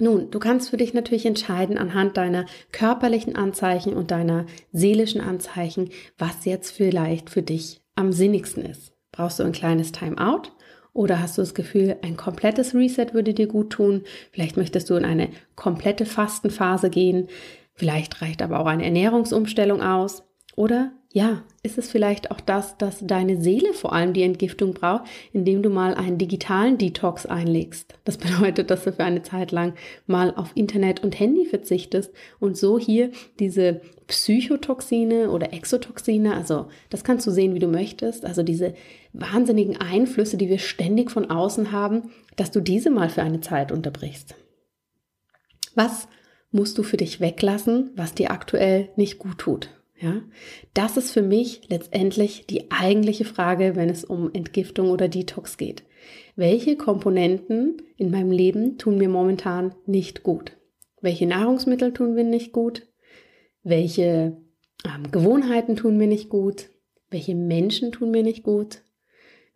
Nun, 0.00 0.30
du 0.30 0.38
kannst 0.38 0.70
für 0.70 0.76
dich 0.76 0.94
natürlich 0.94 1.26
entscheiden 1.26 1.76
anhand 1.76 2.16
deiner 2.16 2.46
körperlichen 2.70 3.34
Anzeichen 3.34 3.94
und 3.94 4.12
deiner 4.12 4.46
seelischen 4.70 5.20
Anzeichen, 5.20 5.90
was 6.16 6.44
jetzt 6.44 6.70
vielleicht 6.70 7.30
für 7.30 7.42
dich 7.42 7.80
am 7.96 8.12
sinnigsten 8.12 8.64
ist. 8.64 8.92
Brauchst 9.10 9.40
du 9.40 9.42
ein 9.42 9.52
kleines 9.52 9.90
Timeout 9.90 10.52
Oder 10.92 11.20
hast 11.20 11.36
du 11.38 11.42
das 11.42 11.54
Gefühl, 11.54 11.96
ein 12.02 12.16
komplettes 12.16 12.74
Reset 12.74 13.12
würde 13.12 13.34
dir 13.34 13.46
gut 13.46 13.70
tun? 13.70 14.04
Vielleicht 14.32 14.56
möchtest 14.56 14.88
du 14.90 14.94
in 14.94 15.04
eine 15.04 15.30
komplette 15.54 16.06
Fastenphase 16.06 16.90
gehen. 16.90 17.28
Vielleicht 17.78 18.20
reicht 18.22 18.42
aber 18.42 18.58
auch 18.58 18.66
eine 18.66 18.84
Ernährungsumstellung 18.84 19.80
aus. 19.80 20.24
Oder 20.56 20.90
ja, 21.12 21.44
ist 21.62 21.78
es 21.78 21.88
vielleicht 21.88 22.32
auch 22.32 22.40
das, 22.40 22.76
dass 22.76 22.98
deine 23.06 23.40
Seele 23.40 23.72
vor 23.72 23.92
allem 23.92 24.12
die 24.12 24.24
Entgiftung 24.24 24.74
braucht, 24.74 25.04
indem 25.32 25.62
du 25.62 25.70
mal 25.70 25.94
einen 25.94 26.18
digitalen 26.18 26.76
Detox 26.76 27.24
einlegst. 27.24 27.94
Das 28.04 28.18
bedeutet, 28.18 28.72
dass 28.72 28.82
du 28.82 28.92
für 28.92 29.04
eine 29.04 29.22
Zeit 29.22 29.52
lang 29.52 29.74
mal 30.08 30.34
auf 30.34 30.50
Internet 30.56 31.04
und 31.04 31.18
Handy 31.20 31.46
verzichtest 31.46 32.12
und 32.40 32.56
so 32.56 32.80
hier 32.80 33.12
diese 33.38 33.80
Psychotoxine 34.08 35.30
oder 35.30 35.52
Exotoxine, 35.52 36.34
also 36.34 36.66
das 36.90 37.04
kannst 37.04 37.28
du 37.28 37.30
sehen, 37.30 37.54
wie 37.54 37.60
du 37.60 37.68
möchtest, 37.68 38.24
also 38.24 38.42
diese 38.42 38.74
wahnsinnigen 39.12 39.76
Einflüsse, 39.76 40.36
die 40.36 40.48
wir 40.48 40.58
ständig 40.58 41.12
von 41.12 41.30
außen 41.30 41.70
haben, 41.70 42.10
dass 42.34 42.50
du 42.50 42.60
diese 42.60 42.90
mal 42.90 43.08
für 43.08 43.22
eine 43.22 43.40
Zeit 43.40 43.70
unterbrichst. 43.70 44.34
Was 45.76 46.08
musst 46.50 46.78
du 46.78 46.82
für 46.82 46.96
dich 46.96 47.20
weglassen, 47.20 47.90
was 47.96 48.14
dir 48.14 48.30
aktuell 48.30 48.90
nicht 48.96 49.18
gut 49.18 49.38
tut? 49.38 49.70
Ja, 50.00 50.22
das 50.74 50.96
ist 50.96 51.10
für 51.10 51.22
mich 51.22 51.62
letztendlich 51.68 52.46
die 52.46 52.70
eigentliche 52.70 53.24
Frage, 53.24 53.74
wenn 53.74 53.88
es 53.88 54.04
um 54.04 54.30
Entgiftung 54.32 54.90
oder 54.90 55.08
Detox 55.08 55.56
geht. 55.56 55.82
Welche 56.36 56.76
Komponenten 56.76 57.82
in 57.96 58.12
meinem 58.12 58.30
Leben 58.30 58.78
tun 58.78 58.96
mir 58.96 59.08
momentan 59.08 59.74
nicht 59.86 60.22
gut? 60.22 60.56
Welche 61.00 61.26
Nahrungsmittel 61.26 61.92
tun 61.92 62.14
mir 62.14 62.22
nicht 62.22 62.52
gut? 62.52 62.86
Welche 63.64 64.36
ähm, 64.84 65.10
Gewohnheiten 65.10 65.74
tun 65.74 65.96
mir 65.96 66.06
nicht 66.06 66.28
gut? 66.28 66.70
Welche 67.10 67.34
Menschen 67.34 67.90
tun 67.90 68.12
mir 68.12 68.22
nicht 68.22 68.44
gut? 68.44 68.82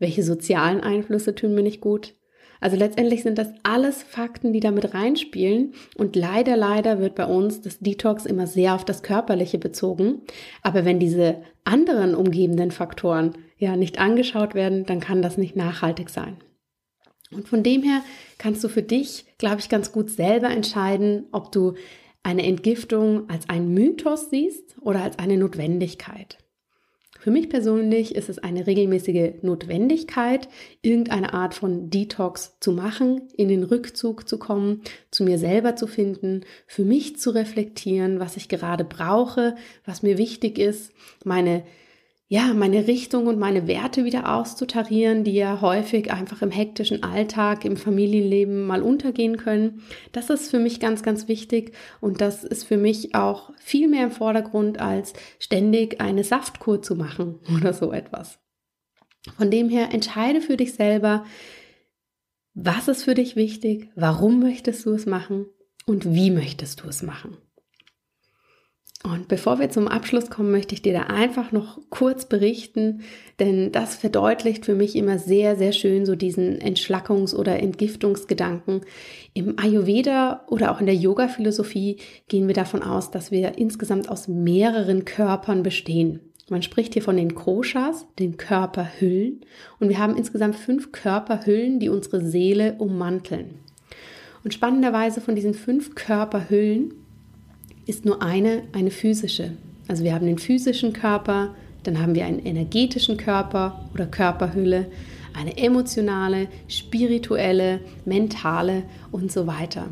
Welche 0.00 0.24
sozialen 0.24 0.80
Einflüsse 0.80 1.36
tun 1.36 1.54
mir 1.54 1.62
nicht 1.62 1.80
gut? 1.80 2.14
Also 2.62 2.76
letztendlich 2.76 3.24
sind 3.24 3.38
das 3.38 3.48
alles 3.64 4.04
Fakten, 4.04 4.52
die 4.52 4.60
damit 4.60 4.94
reinspielen. 4.94 5.74
Und 5.96 6.14
leider, 6.14 6.56
leider 6.56 7.00
wird 7.00 7.16
bei 7.16 7.26
uns 7.26 7.60
das 7.60 7.80
Detox 7.80 8.24
immer 8.24 8.46
sehr 8.46 8.76
auf 8.76 8.84
das 8.84 9.02
Körperliche 9.02 9.58
bezogen. 9.58 10.22
Aber 10.62 10.84
wenn 10.84 11.00
diese 11.00 11.42
anderen 11.64 12.14
umgebenden 12.14 12.70
Faktoren 12.70 13.32
ja 13.58 13.76
nicht 13.76 13.98
angeschaut 13.98 14.54
werden, 14.54 14.86
dann 14.86 15.00
kann 15.00 15.22
das 15.22 15.36
nicht 15.36 15.56
nachhaltig 15.56 16.08
sein. 16.08 16.36
Und 17.32 17.48
von 17.48 17.64
dem 17.64 17.82
her 17.82 18.02
kannst 18.38 18.62
du 18.62 18.68
für 18.68 18.82
dich, 18.82 19.24
glaube 19.38 19.58
ich, 19.58 19.68
ganz 19.68 19.90
gut 19.90 20.10
selber 20.10 20.50
entscheiden, 20.50 21.26
ob 21.32 21.50
du 21.50 21.74
eine 22.22 22.44
Entgiftung 22.44 23.28
als 23.28 23.48
einen 23.48 23.74
Mythos 23.74 24.30
siehst 24.30 24.76
oder 24.80 25.02
als 25.02 25.18
eine 25.18 25.36
Notwendigkeit. 25.36 26.38
Für 27.22 27.30
mich 27.30 27.48
persönlich 27.48 28.16
ist 28.16 28.28
es 28.28 28.40
eine 28.40 28.66
regelmäßige 28.66 29.34
Notwendigkeit, 29.42 30.48
irgendeine 30.82 31.32
Art 31.32 31.54
von 31.54 31.88
Detox 31.88 32.56
zu 32.58 32.72
machen, 32.72 33.28
in 33.36 33.46
den 33.46 33.62
Rückzug 33.62 34.28
zu 34.28 34.40
kommen, 34.40 34.82
zu 35.12 35.22
mir 35.22 35.38
selber 35.38 35.76
zu 35.76 35.86
finden, 35.86 36.40
für 36.66 36.84
mich 36.84 37.20
zu 37.20 37.30
reflektieren, 37.30 38.18
was 38.18 38.36
ich 38.36 38.48
gerade 38.48 38.82
brauche, 38.82 39.54
was 39.86 40.02
mir 40.02 40.18
wichtig 40.18 40.58
ist, 40.58 40.90
meine 41.24 41.62
ja, 42.32 42.54
meine 42.54 42.86
Richtung 42.86 43.26
und 43.26 43.38
meine 43.38 43.66
Werte 43.66 44.06
wieder 44.06 44.34
auszutarieren, 44.34 45.22
die 45.22 45.34
ja 45.34 45.60
häufig 45.60 46.10
einfach 46.10 46.40
im 46.40 46.50
hektischen 46.50 47.02
Alltag, 47.02 47.66
im 47.66 47.76
Familienleben 47.76 48.66
mal 48.66 48.80
untergehen 48.80 49.36
können. 49.36 49.82
Das 50.12 50.30
ist 50.30 50.50
für 50.50 50.58
mich 50.58 50.80
ganz, 50.80 51.02
ganz 51.02 51.28
wichtig 51.28 51.74
und 52.00 52.22
das 52.22 52.42
ist 52.42 52.64
für 52.64 52.78
mich 52.78 53.14
auch 53.14 53.52
viel 53.58 53.86
mehr 53.86 54.04
im 54.04 54.10
Vordergrund, 54.10 54.80
als 54.80 55.12
ständig 55.38 56.00
eine 56.00 56.24
Saftkur 56.24 56.80
zu 56.80 56.96
machen 56.96 57.38
oder 57.54 57.74
so 57.74 57.92
etwas. 57.92 58.38
Von 59.36 59.50
dem 59.50 59.68
her 59.68 59.92
entscheide 59.92 60.40
für 60.40 60.56
dich 60.56 60.72
selber, 60.72 61.26
was 62.54 62.88
ist 62.88 63.04
für 63.04 63.14
dich 63.14 63.36
wichtig, 63.36 63.90
warum 63.94 64.40
möchtest 64.40 64.86
du 64.86 64.94
es 64.94 65.04
machen 65.04 65.44
und 65.84 66.14
wie 66.14 66.30
möchtest 66.30 66.82
du 66.82 66.88
es 66.88 67.02
machen. 67.02 67.36
Und 69.04 69.26
bevor 69.26 69.58
wir 69.58 69.68
zum 69.68 69.88
Abschluss 69.88 70.30
kommen, 70.30 70.52
möchte 70.52 70.74
ich 70.74 70.82
dir 70.82 70.92
da 70.92 71.02
einfach 71.02 71.50
noch 71.50 71.80
kurz 71.90 72.24
berichten, 72.24 73.02
denn 73.40 73.72
das 73.72 73.96
verdeutlicht 73.96 74.64
für 74.64 74.76
mich 74.76 74.94
immer 74.94 75.18
sehr, 75.18 75.56
sehr 75.56 75.72
schön 75.72 76.06
so 76.06 76.14
diesen 76.14 76.60
Entschlackungs- 76.60 77.34
oder 77.34 77.58
Entgiftungsgedanken. 77.58 78.82
Im 79.34 79.58
Ayurveda 79.58 80.44
oder 80.48 80.70
auch 80.70 80.78
in 80.78 80.86
der 80.86 80.94
Yoga-Philosophie 80.94 81.96
gehen 82.28 82.46
wir 82.46 82.54
davon 82.54 82.84
aus, 82.84 83.10
dass 83.10 83.32
wir 83.32 83.58
insgesamt 83.58 84.08
aus 84.08 84.28
mehreren 84.28 85.04
Körpern 85.04 85.64
bestehen. 85.64 86.20
Man 86.48 86.62
spricht 86.62 86.92
hier 86.92 87.02
von 87.02 87.16
den 87.16 87.34
Koshas, 87.34 88.06
den 88.20 88.36
Körperhüllen, 88.36 89.40
und 89.80 89.88
wir 89.88 89.98
haben 89.98 90.16
insgesamt 90.16 90.54
fünf 90.54 90.92
Körperhüllen, 90.92 91.80
die 91.80 91.88
unsere 91.88 92.24
Seele 92.24 92.76
ummanteln. 92.78 93.54
Und 94.44 94.54
spannenderweise 94.54 95.20
von 95.20 95.34
diesen 95.34 95.54
fünf 95.54 95.94
Körperhüllen 95.94 96.94
ist 97.86 98.04
nur 98.04 98.22
eine, 98.22 98.62
eine 98.72 98.90
physische. 98.90 99.52
Also 99.88 100.04
wir 100.04 100.14
haben 100.14 100.26
den 100.26 100.38
physischen 100.38 100.92
Körper, 100.92 101.54
dann 101.82 102.00
haben 102.00 102.14
wir 102.14 102.24
einen 102.24 102.44
energetischen 102.44 103.16
Körper 103.16 103.88
oder 103.92 104.06
Körperhülle, 104.06 104.86
eine 105.34 105.56
emotionale, 105.56 106.48
spirituelle, 106.68 107.80
mentale 108.04 108.84
und 109.10 109.32
so 109.32 109.46
weiter. 109.46 109.88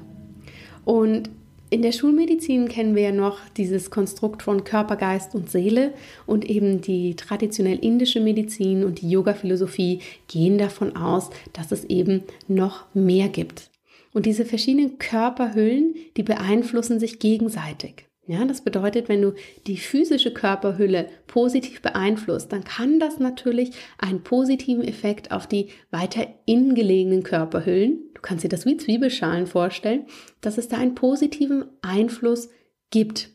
Und 0.85 1.31
in 1.73 1.83
der 1.83 1.93
Schulmedizin 1.93 2.69
kennen 2.69 2.97
wir 2.97 3.03
ja 3.03 3.13
noch 3.13 3.39
dieses 3.57 3.93
Konstrukt 3.93 4.43
von 4.43 4.65
Körper, 4.65 4.97
Geist 4.97 5.37
und 5.37 5.51
Seele 5.51 5.93
und 6.27 6.45
eben 6.45 6.81
die 6.81 7.15
traditionell 7.15 7.79
indische 7.79 8.21
Medizin 8.21 8.85
und 8.85 9.01
die 9.01 9.09
Yoga-Philosophie 9.09 10.01
gehen 10.27 10.59
davon 10.59 10.97
aus, 10.97 11.31
dass 11.53 11.71
es 11.71 11.85
eben 11.85 12.25
noch 12.49 12.87
mehr 12.93 13.29
gibt. 13.29 13.70
Und 14.13 14.27
diese 14.27 14.45
verschiedenen 14.45 14.99
Körperhüllen, 14.99 15.95
die 16.17 16.23
beeinflussen 16.23 16.99
sich 16.99 17.19
gegenseitig. 17.19 18.07
Ja, 18.27 18.45
das 18.45 18.61
bedeutet, 18.61 19.09
wenn 19.09 19.23
du 19.23 19.33
die 19.67 19.77
physische 19.77 20.33
Körperhülle 20.33 21.09
positiv 21.27 21.83
beeinflusst, 21.83 22.53
dann 22.53 22.63
kann 22.63 23.01
das 23.01 23.19
natürlich 23.19 23.73
einen 23.99 24.23
positiven 24.23 24.85
Effekt 24.85 25.33
auf 25.33 25.49
die 25.49 25.71
weiter 25.91 26.29
innen 26.47 26.77
gelegenen 26.77 27.25
Körperhüllen, 27.25 28.11
du 28.15 28.21
kannst 28.21 28.45
dir 28.45 28.49
das 28.49 28.67
wie 28.67 28.77
Zwiebelschalen 28.77 29.47
vorstellen, 29.47 30.07
dass 30.43 30.59
es 30.59 30.69
da 30.69 30.77
einen 30.77 30.95
positiven 30.95 31.65
Einfluss 31.83 32.51
gibt. 32.91 33.31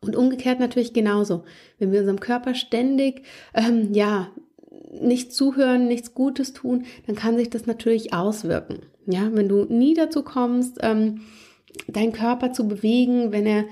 Und 0.00 0.14
umgekehrt 0.14 0.60
natürlich 0.60 0.92
genauso. 0.92 1.44
Wenn 1.78 1.90
wir 1.90 2.00
unserem 2.00 2.20
Körper 2.20 2.54
ständig, 2.54 3.24
ähm, 3.52 3.92
ja, 3.92 4.30
nicht 5.00 5.34
zuhören, 5.34 5.86
nichts 5.86 6.14
Gutes 6.14 6.52
tun, 6.52 6.86
dann 7.06 7.16
kann 7.16 7.36
sich 7.36 7.50
das 7.50 7.66
natürlich 7.66 8.14
auswirken. 8.14 8.86
Ja, 9.10 9.30
wenn 9.32 9.48
du 9.48 9.64
nie 9.64 9.94
dazu 9.94 10.22
kommst, 10.22 10.78
ähm, 10.82 11.22
deinen 11.86 12.12
Körper 12.12 12.52
zu 12.52 12.68
bewegen, 12.68 13.32
wenn 13.32 13.46
er 13.46 13.64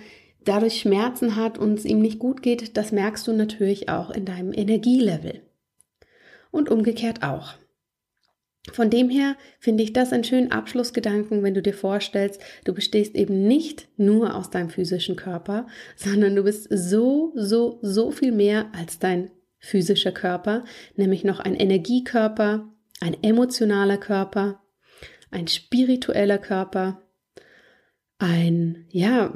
dadurch 0.44 0.80
Schmerzen 0.80 1.36
hat 1.36 1.58
und 1.58 1.78
es 1.78 1.84
ihm 1.84 2.00
nicht 2.00 2.18
gut 2.18 2.42
geht, 2.42 2.76
das 2.78 2.90
merkst 2.90 3.26
du 3.26 3.32
natürlich 3.32 3.90
auch 3.90 4.10
in 4.10 4.24
deinem 4.24 4.52
Energielevel. 4.54 5.42
Und 6.50 6.70
umgekehrt 6.70 7.22
auch. 7.22 7.54
Von 8.72 8.88
dem 8.88 9.10
her 9.10 9.36
finde 9.60 9.82
ich 9.82 9.92
das 9.92 10.12
einen 10.12 10.24
schönen 10.24 10.52
Abschlussgedanken, 10.52 11.42
wenn 11.42 11.52
du 11.52 11.60
dir 11.60 11.74
vorstellst, 11.74 12.40
du 12.64 12.72
bestehst 12.72 13.14
eben 13.14 13.46
nicht 13.46 13.88
nur 13.98 14.34
aus 14.34 14.48
deinem 14.48 14.70
physischen 14.70 15.16
Körper, 15.16 15.66
sondern 15.96 16.34
du 16.34 16.44
bist 16.44 16.68
so, 16.70 17.32
so, 17.36 17.78
so 17.82 18.10
viel 18.10 18.32
mehr 18.32 18.70
als 18.74 18.98
dein 18.98 19.30
physischer 19.58 20.12
Körper, 20.12 20.64
nämlich 20.96 21.24
noch 21.24 21.40
ein 21.40 21.54
Energiekörper, 21.54 22.72
ein 23.00 23.22
emotionaler 23.22 23.98
Körper, 23.98 24.62
ein 25.30 25.48
spiritueller 25.48 26.38
Körper, 26.38 27.02
ein, 28.18 28.86
ja, 28.90 29.32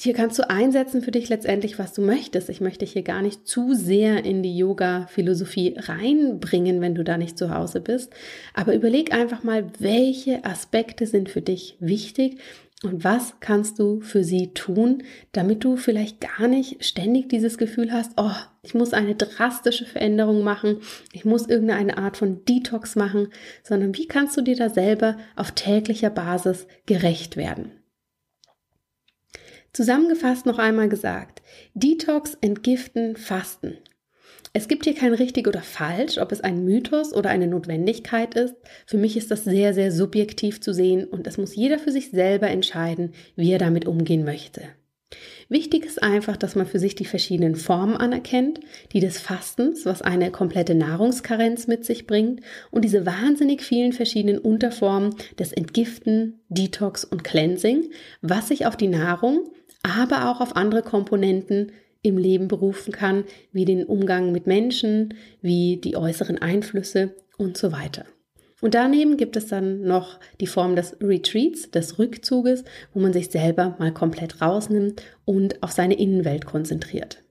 hier 0.00 0.14
kannst 0.14 0.38
du 0.38 0.48
einsetzen 0.50 1.02
für 1.02 1.12
dich 1.12 1.28
letztendlich, 1.28 1.78
was 1.78 1.92
du 1.92 2.02
möchtest. 2.02 2.48
Ich 2.48 2.60
möchte 2.60 2.84
hier 2.84 3.02
gar 3.02 3.22
nicht 3.22 3.46
zu 3.46 3.74
sehr 3.74 4.24
in 4.24 4.42
die 4.42 4.56
Yoga-Philosophie 4.56 5.76
reinbringen, 5.78 6.80
wenn 6.80 6.94
du 6.94 7.04
da 7.04 7.16
nicht 7.16 7.38
zu 7.38 7.54
Hause 7.54 7.80
bist. 7.80 8.12
Aber 8.52 8.74
überleg 8.74 9.14
einfach 9.14 9.44
mal, 9.44 9.66
welche 9.78 10.44
Aspekte 10.44 11.06
sind 11.06 11.28
für 11.28 11.42
dich 11.42 11.76
wichtig 11.78 12.38
und 12.82 13.04
was 13.04 13.34
kannst 13.38 13.78
du 13.78 14.00
für 14.00 14.24
sie 14.24 14.54
tun, 14.54 15.04
damit 15.30 15.62
du 15.62 15.76
vielleicht 15.76 16.20
gar 16.20 16.48
nicht 16.48 16.84
ständig 16.84 17.28
dieses 17.28 17.56
Gefühl 17.56 17.92
hast, 17.92 18.12
oh, 18.16 18.32
ich 18.62 18.74
muss 18.74 18.92
eine 18.92 19.14
drastische 19.14 19.86
Veränderung 19.86 20.42
machen, 20.42 20.78
ich 21.12 21.24
muss 21.24 21.46
irgendeine 21.46 21.98
Art 21.98 22.16
von 22.16 22.44
Detox 22.44 22.96
machen, 22.96 23.28
sondern 23.62 23.96
wie 23.96 24.06
kannst 24.06 24.36
du 24.36 24.42
dir 24.42 24.56
da 24.56 24.68
selber 24.68 25.16
auf 25.36 25.52
täglicher 25.52 26.10
Basis 26.10 26.66
gerecht 26.86 27.36
werden? 27.36 27.72
Zusammengefasst 29.72 30.44
noch 30.44 30.58
einmal 30.58 30.88
gesagt, 30.88 31.40
Detox, 31.74 32.36
Entgiften, 32.40 33.16
Fasten. 33.16 33.78
Es 34.54 34.68
gibt 34.68 34.84
hier 34.84 34.94
kein 34.94 35.14
richtig 35.14 35.48
oder 35.48 35.62
falsch, 35.62 36.18
ob 36.18 36.30
es 36.30 36.42
ein 36.42 36.64
Mythos 36.64 37.14
oder 37.14 37.30
eine 37.30 37.46
Notwendigkeit 37.46 38.34
ist. 38.34 38.54
Für 38.86 38.98
mich 38.98 39.16
ist 39.16 39.30
das 39.30 39.44
sehr, 39.44 39.72
sehr 39.72 39.90
subjektiv 39.90 40.60
zu 40.60 40.74
sehen 40.74 41.04
und 41.04 41.26
es 41.26 41.38
muss 41.38 41.56
jeder 41.56 41.78
für 41.78 41.90
sich 41.90 42.10
selber 42.10 42.48
entscheiden, 42.48 43.12
wie 43.34 43.50
er 43.50 43.58
damit 43.58 43.86
umgehen 43.86 44.24
möchte. 44.24 44.60
Wichtig 45.48 45.84
ist 45.84 46.02
einfach, 46.02 46.36
dass 46.36 46.54
man 46.54 46.66
für 46.66 46.78
sich 46.78 46.94
die 46.94 47.04
verschiedenen 47.04 47.56
Formen 47.56 47.96
anerkennt, 47.96 48.60
die 48.92 49.00
des 49.00 49.18
Fastens, 49.18 49.84
was 49.84 50.02
eine 50.02 50.30
komplette 50.30 50.74
Nahrungskarenz 50.74 51.66
mit 51.66 51.84
sich 51.84 52.06
bringt, 52.06 52.40
und 52.70 52.84
diese 52.84 53.04
wahnsinnig 53.04 53.62
vielen 53.62 53.92
verschiedenen 53.92 54.38
Unterformen 54.38 55.14
des 55.38 55.52
Entgiften, 55.52 56.40
Detox 56.48 57.04
und 57.04 57.24
Cleansing, 57.24 57.90
was 58.20 58.48
sich 58.48 58.66
auf 58.66 58.76
die 58.76 58.88
Nahrung, 58.88 59.50
aber 59.82 60.30
auch 60.30 60.40
auf 60.40 60.56
andere 60.56 60.82
Komponenten 60.82 61.72
im 62.02 62.18
Leben 62.18 62.48
berufen 62.48 62.92
kann, 62.92 63.24
wie 63.52 63.64
den 63.64 63.84
Umgang 63.84 64.32
mit 64.32 64.46
Menschen, 64.46 65.14
wie 65.40 65.76
die 65.76 65.96
äußeren 65.96 66.38
Einflüsse 66.38 67.14
und 67.38 67.56
so 67.56 67.72
weiter. 67.72 68.04
Und 68.60 68.74
daneben 68.74 69.16
gibt 69.16 69.36
es 69.36 69.48
dann 69.48 69.82
noch 69.82 70.20
die 70.40 70.46
Form 70.46 70.76
des 70.76 70.96
Retreats, 71.00 71.70
des 71.72 71.98
Rückzuges, 71.98 72.64
wo 72.94 73.00
man 73.00 73.12
sich 73.12 73.28
selber 73.30 73.76
mal 73.78 73.92
komplett 73.92 74.40
rausnimmt 74.40 75.02
und 75.24 75.62
auf 75.62 75.72
seine 75.72 75.98
Innenwelt 75.98 76.46
konzentriert. 76.46 77.24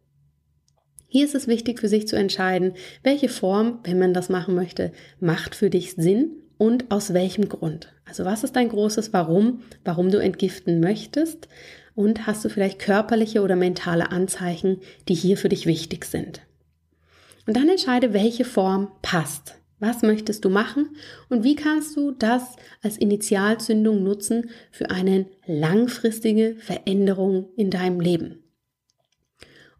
Hier 1.07 1.25
ist 1.25 1.35
es 1.35 1.47
wichtig 1.47 1.79
für 1.79 1.87
sich 1.87 2.07
zu 2.07 2.17
entscheiden, 2.17 2.73
welche 3.03 3.29
Form, 3.29 3.79
wenn 3.83 3.99
man 3.99 4.13
das 4.13 4.29
machen 4.29 4.55
möchte, 4.55 4.91
macht 5.19 5.55
für 5.55 5.69
dich 5.69 5.93
Sinn 5.93 6.31
und 6.57 6.91
aus 6.91 7.13
welchem 7.13 7.49
Grund. 7.49 7.93
Also 8.05 8.23
was 8.23 8.43
ist 8.43 8.55
dein 8.55 8.69
großes 8.69 9.13
Warum, 9.13 9.61
warum 9.83 10.11
du 10.11 10.19
entgiften 10.19 10.79
möchtest 10.79 11.47
und 11.95 12.27
hast 12.27 12.43
du 12.45 12.49
vielleicht 12.49 12.79
körperliche 12.79 13.41
oder 13.41 13.55
mentale 13.55 14.11
Anzeichen, 14.11 14.81
die 15.07 15.13
hier 15.13 15.37
für 15.37 15.49
dich 15.49 15.65
wichtig 15.65 16.05
sind. 16.05 16.41
Und 17.47 17.57
dann 17.57 17.69
entscheide, 17.69 18.13
welche 18.13 18.45
Form 18.45 18.91
passt. 19.01 19.55
Was 19.79 20.03
möchtest 20.03 20.45
du 20.45 20.49
machen 20.49 20.95
und 21.29 21.43
wie 21.43 21.55
kannst 21.55 21.97
du 21.97 22.11
das 22.11 22.55
als 22.83 22.97
Initialzündung 22.97 24.03
nutzen 24.03 24.51
für 24.71 24.91
eine 24.91 25.25
langfristige 25.47 26.55
Veränderung 26.59 27.49
in 27.55 27.71
deinem 27.71 27.99
Leben? 27.99 28.43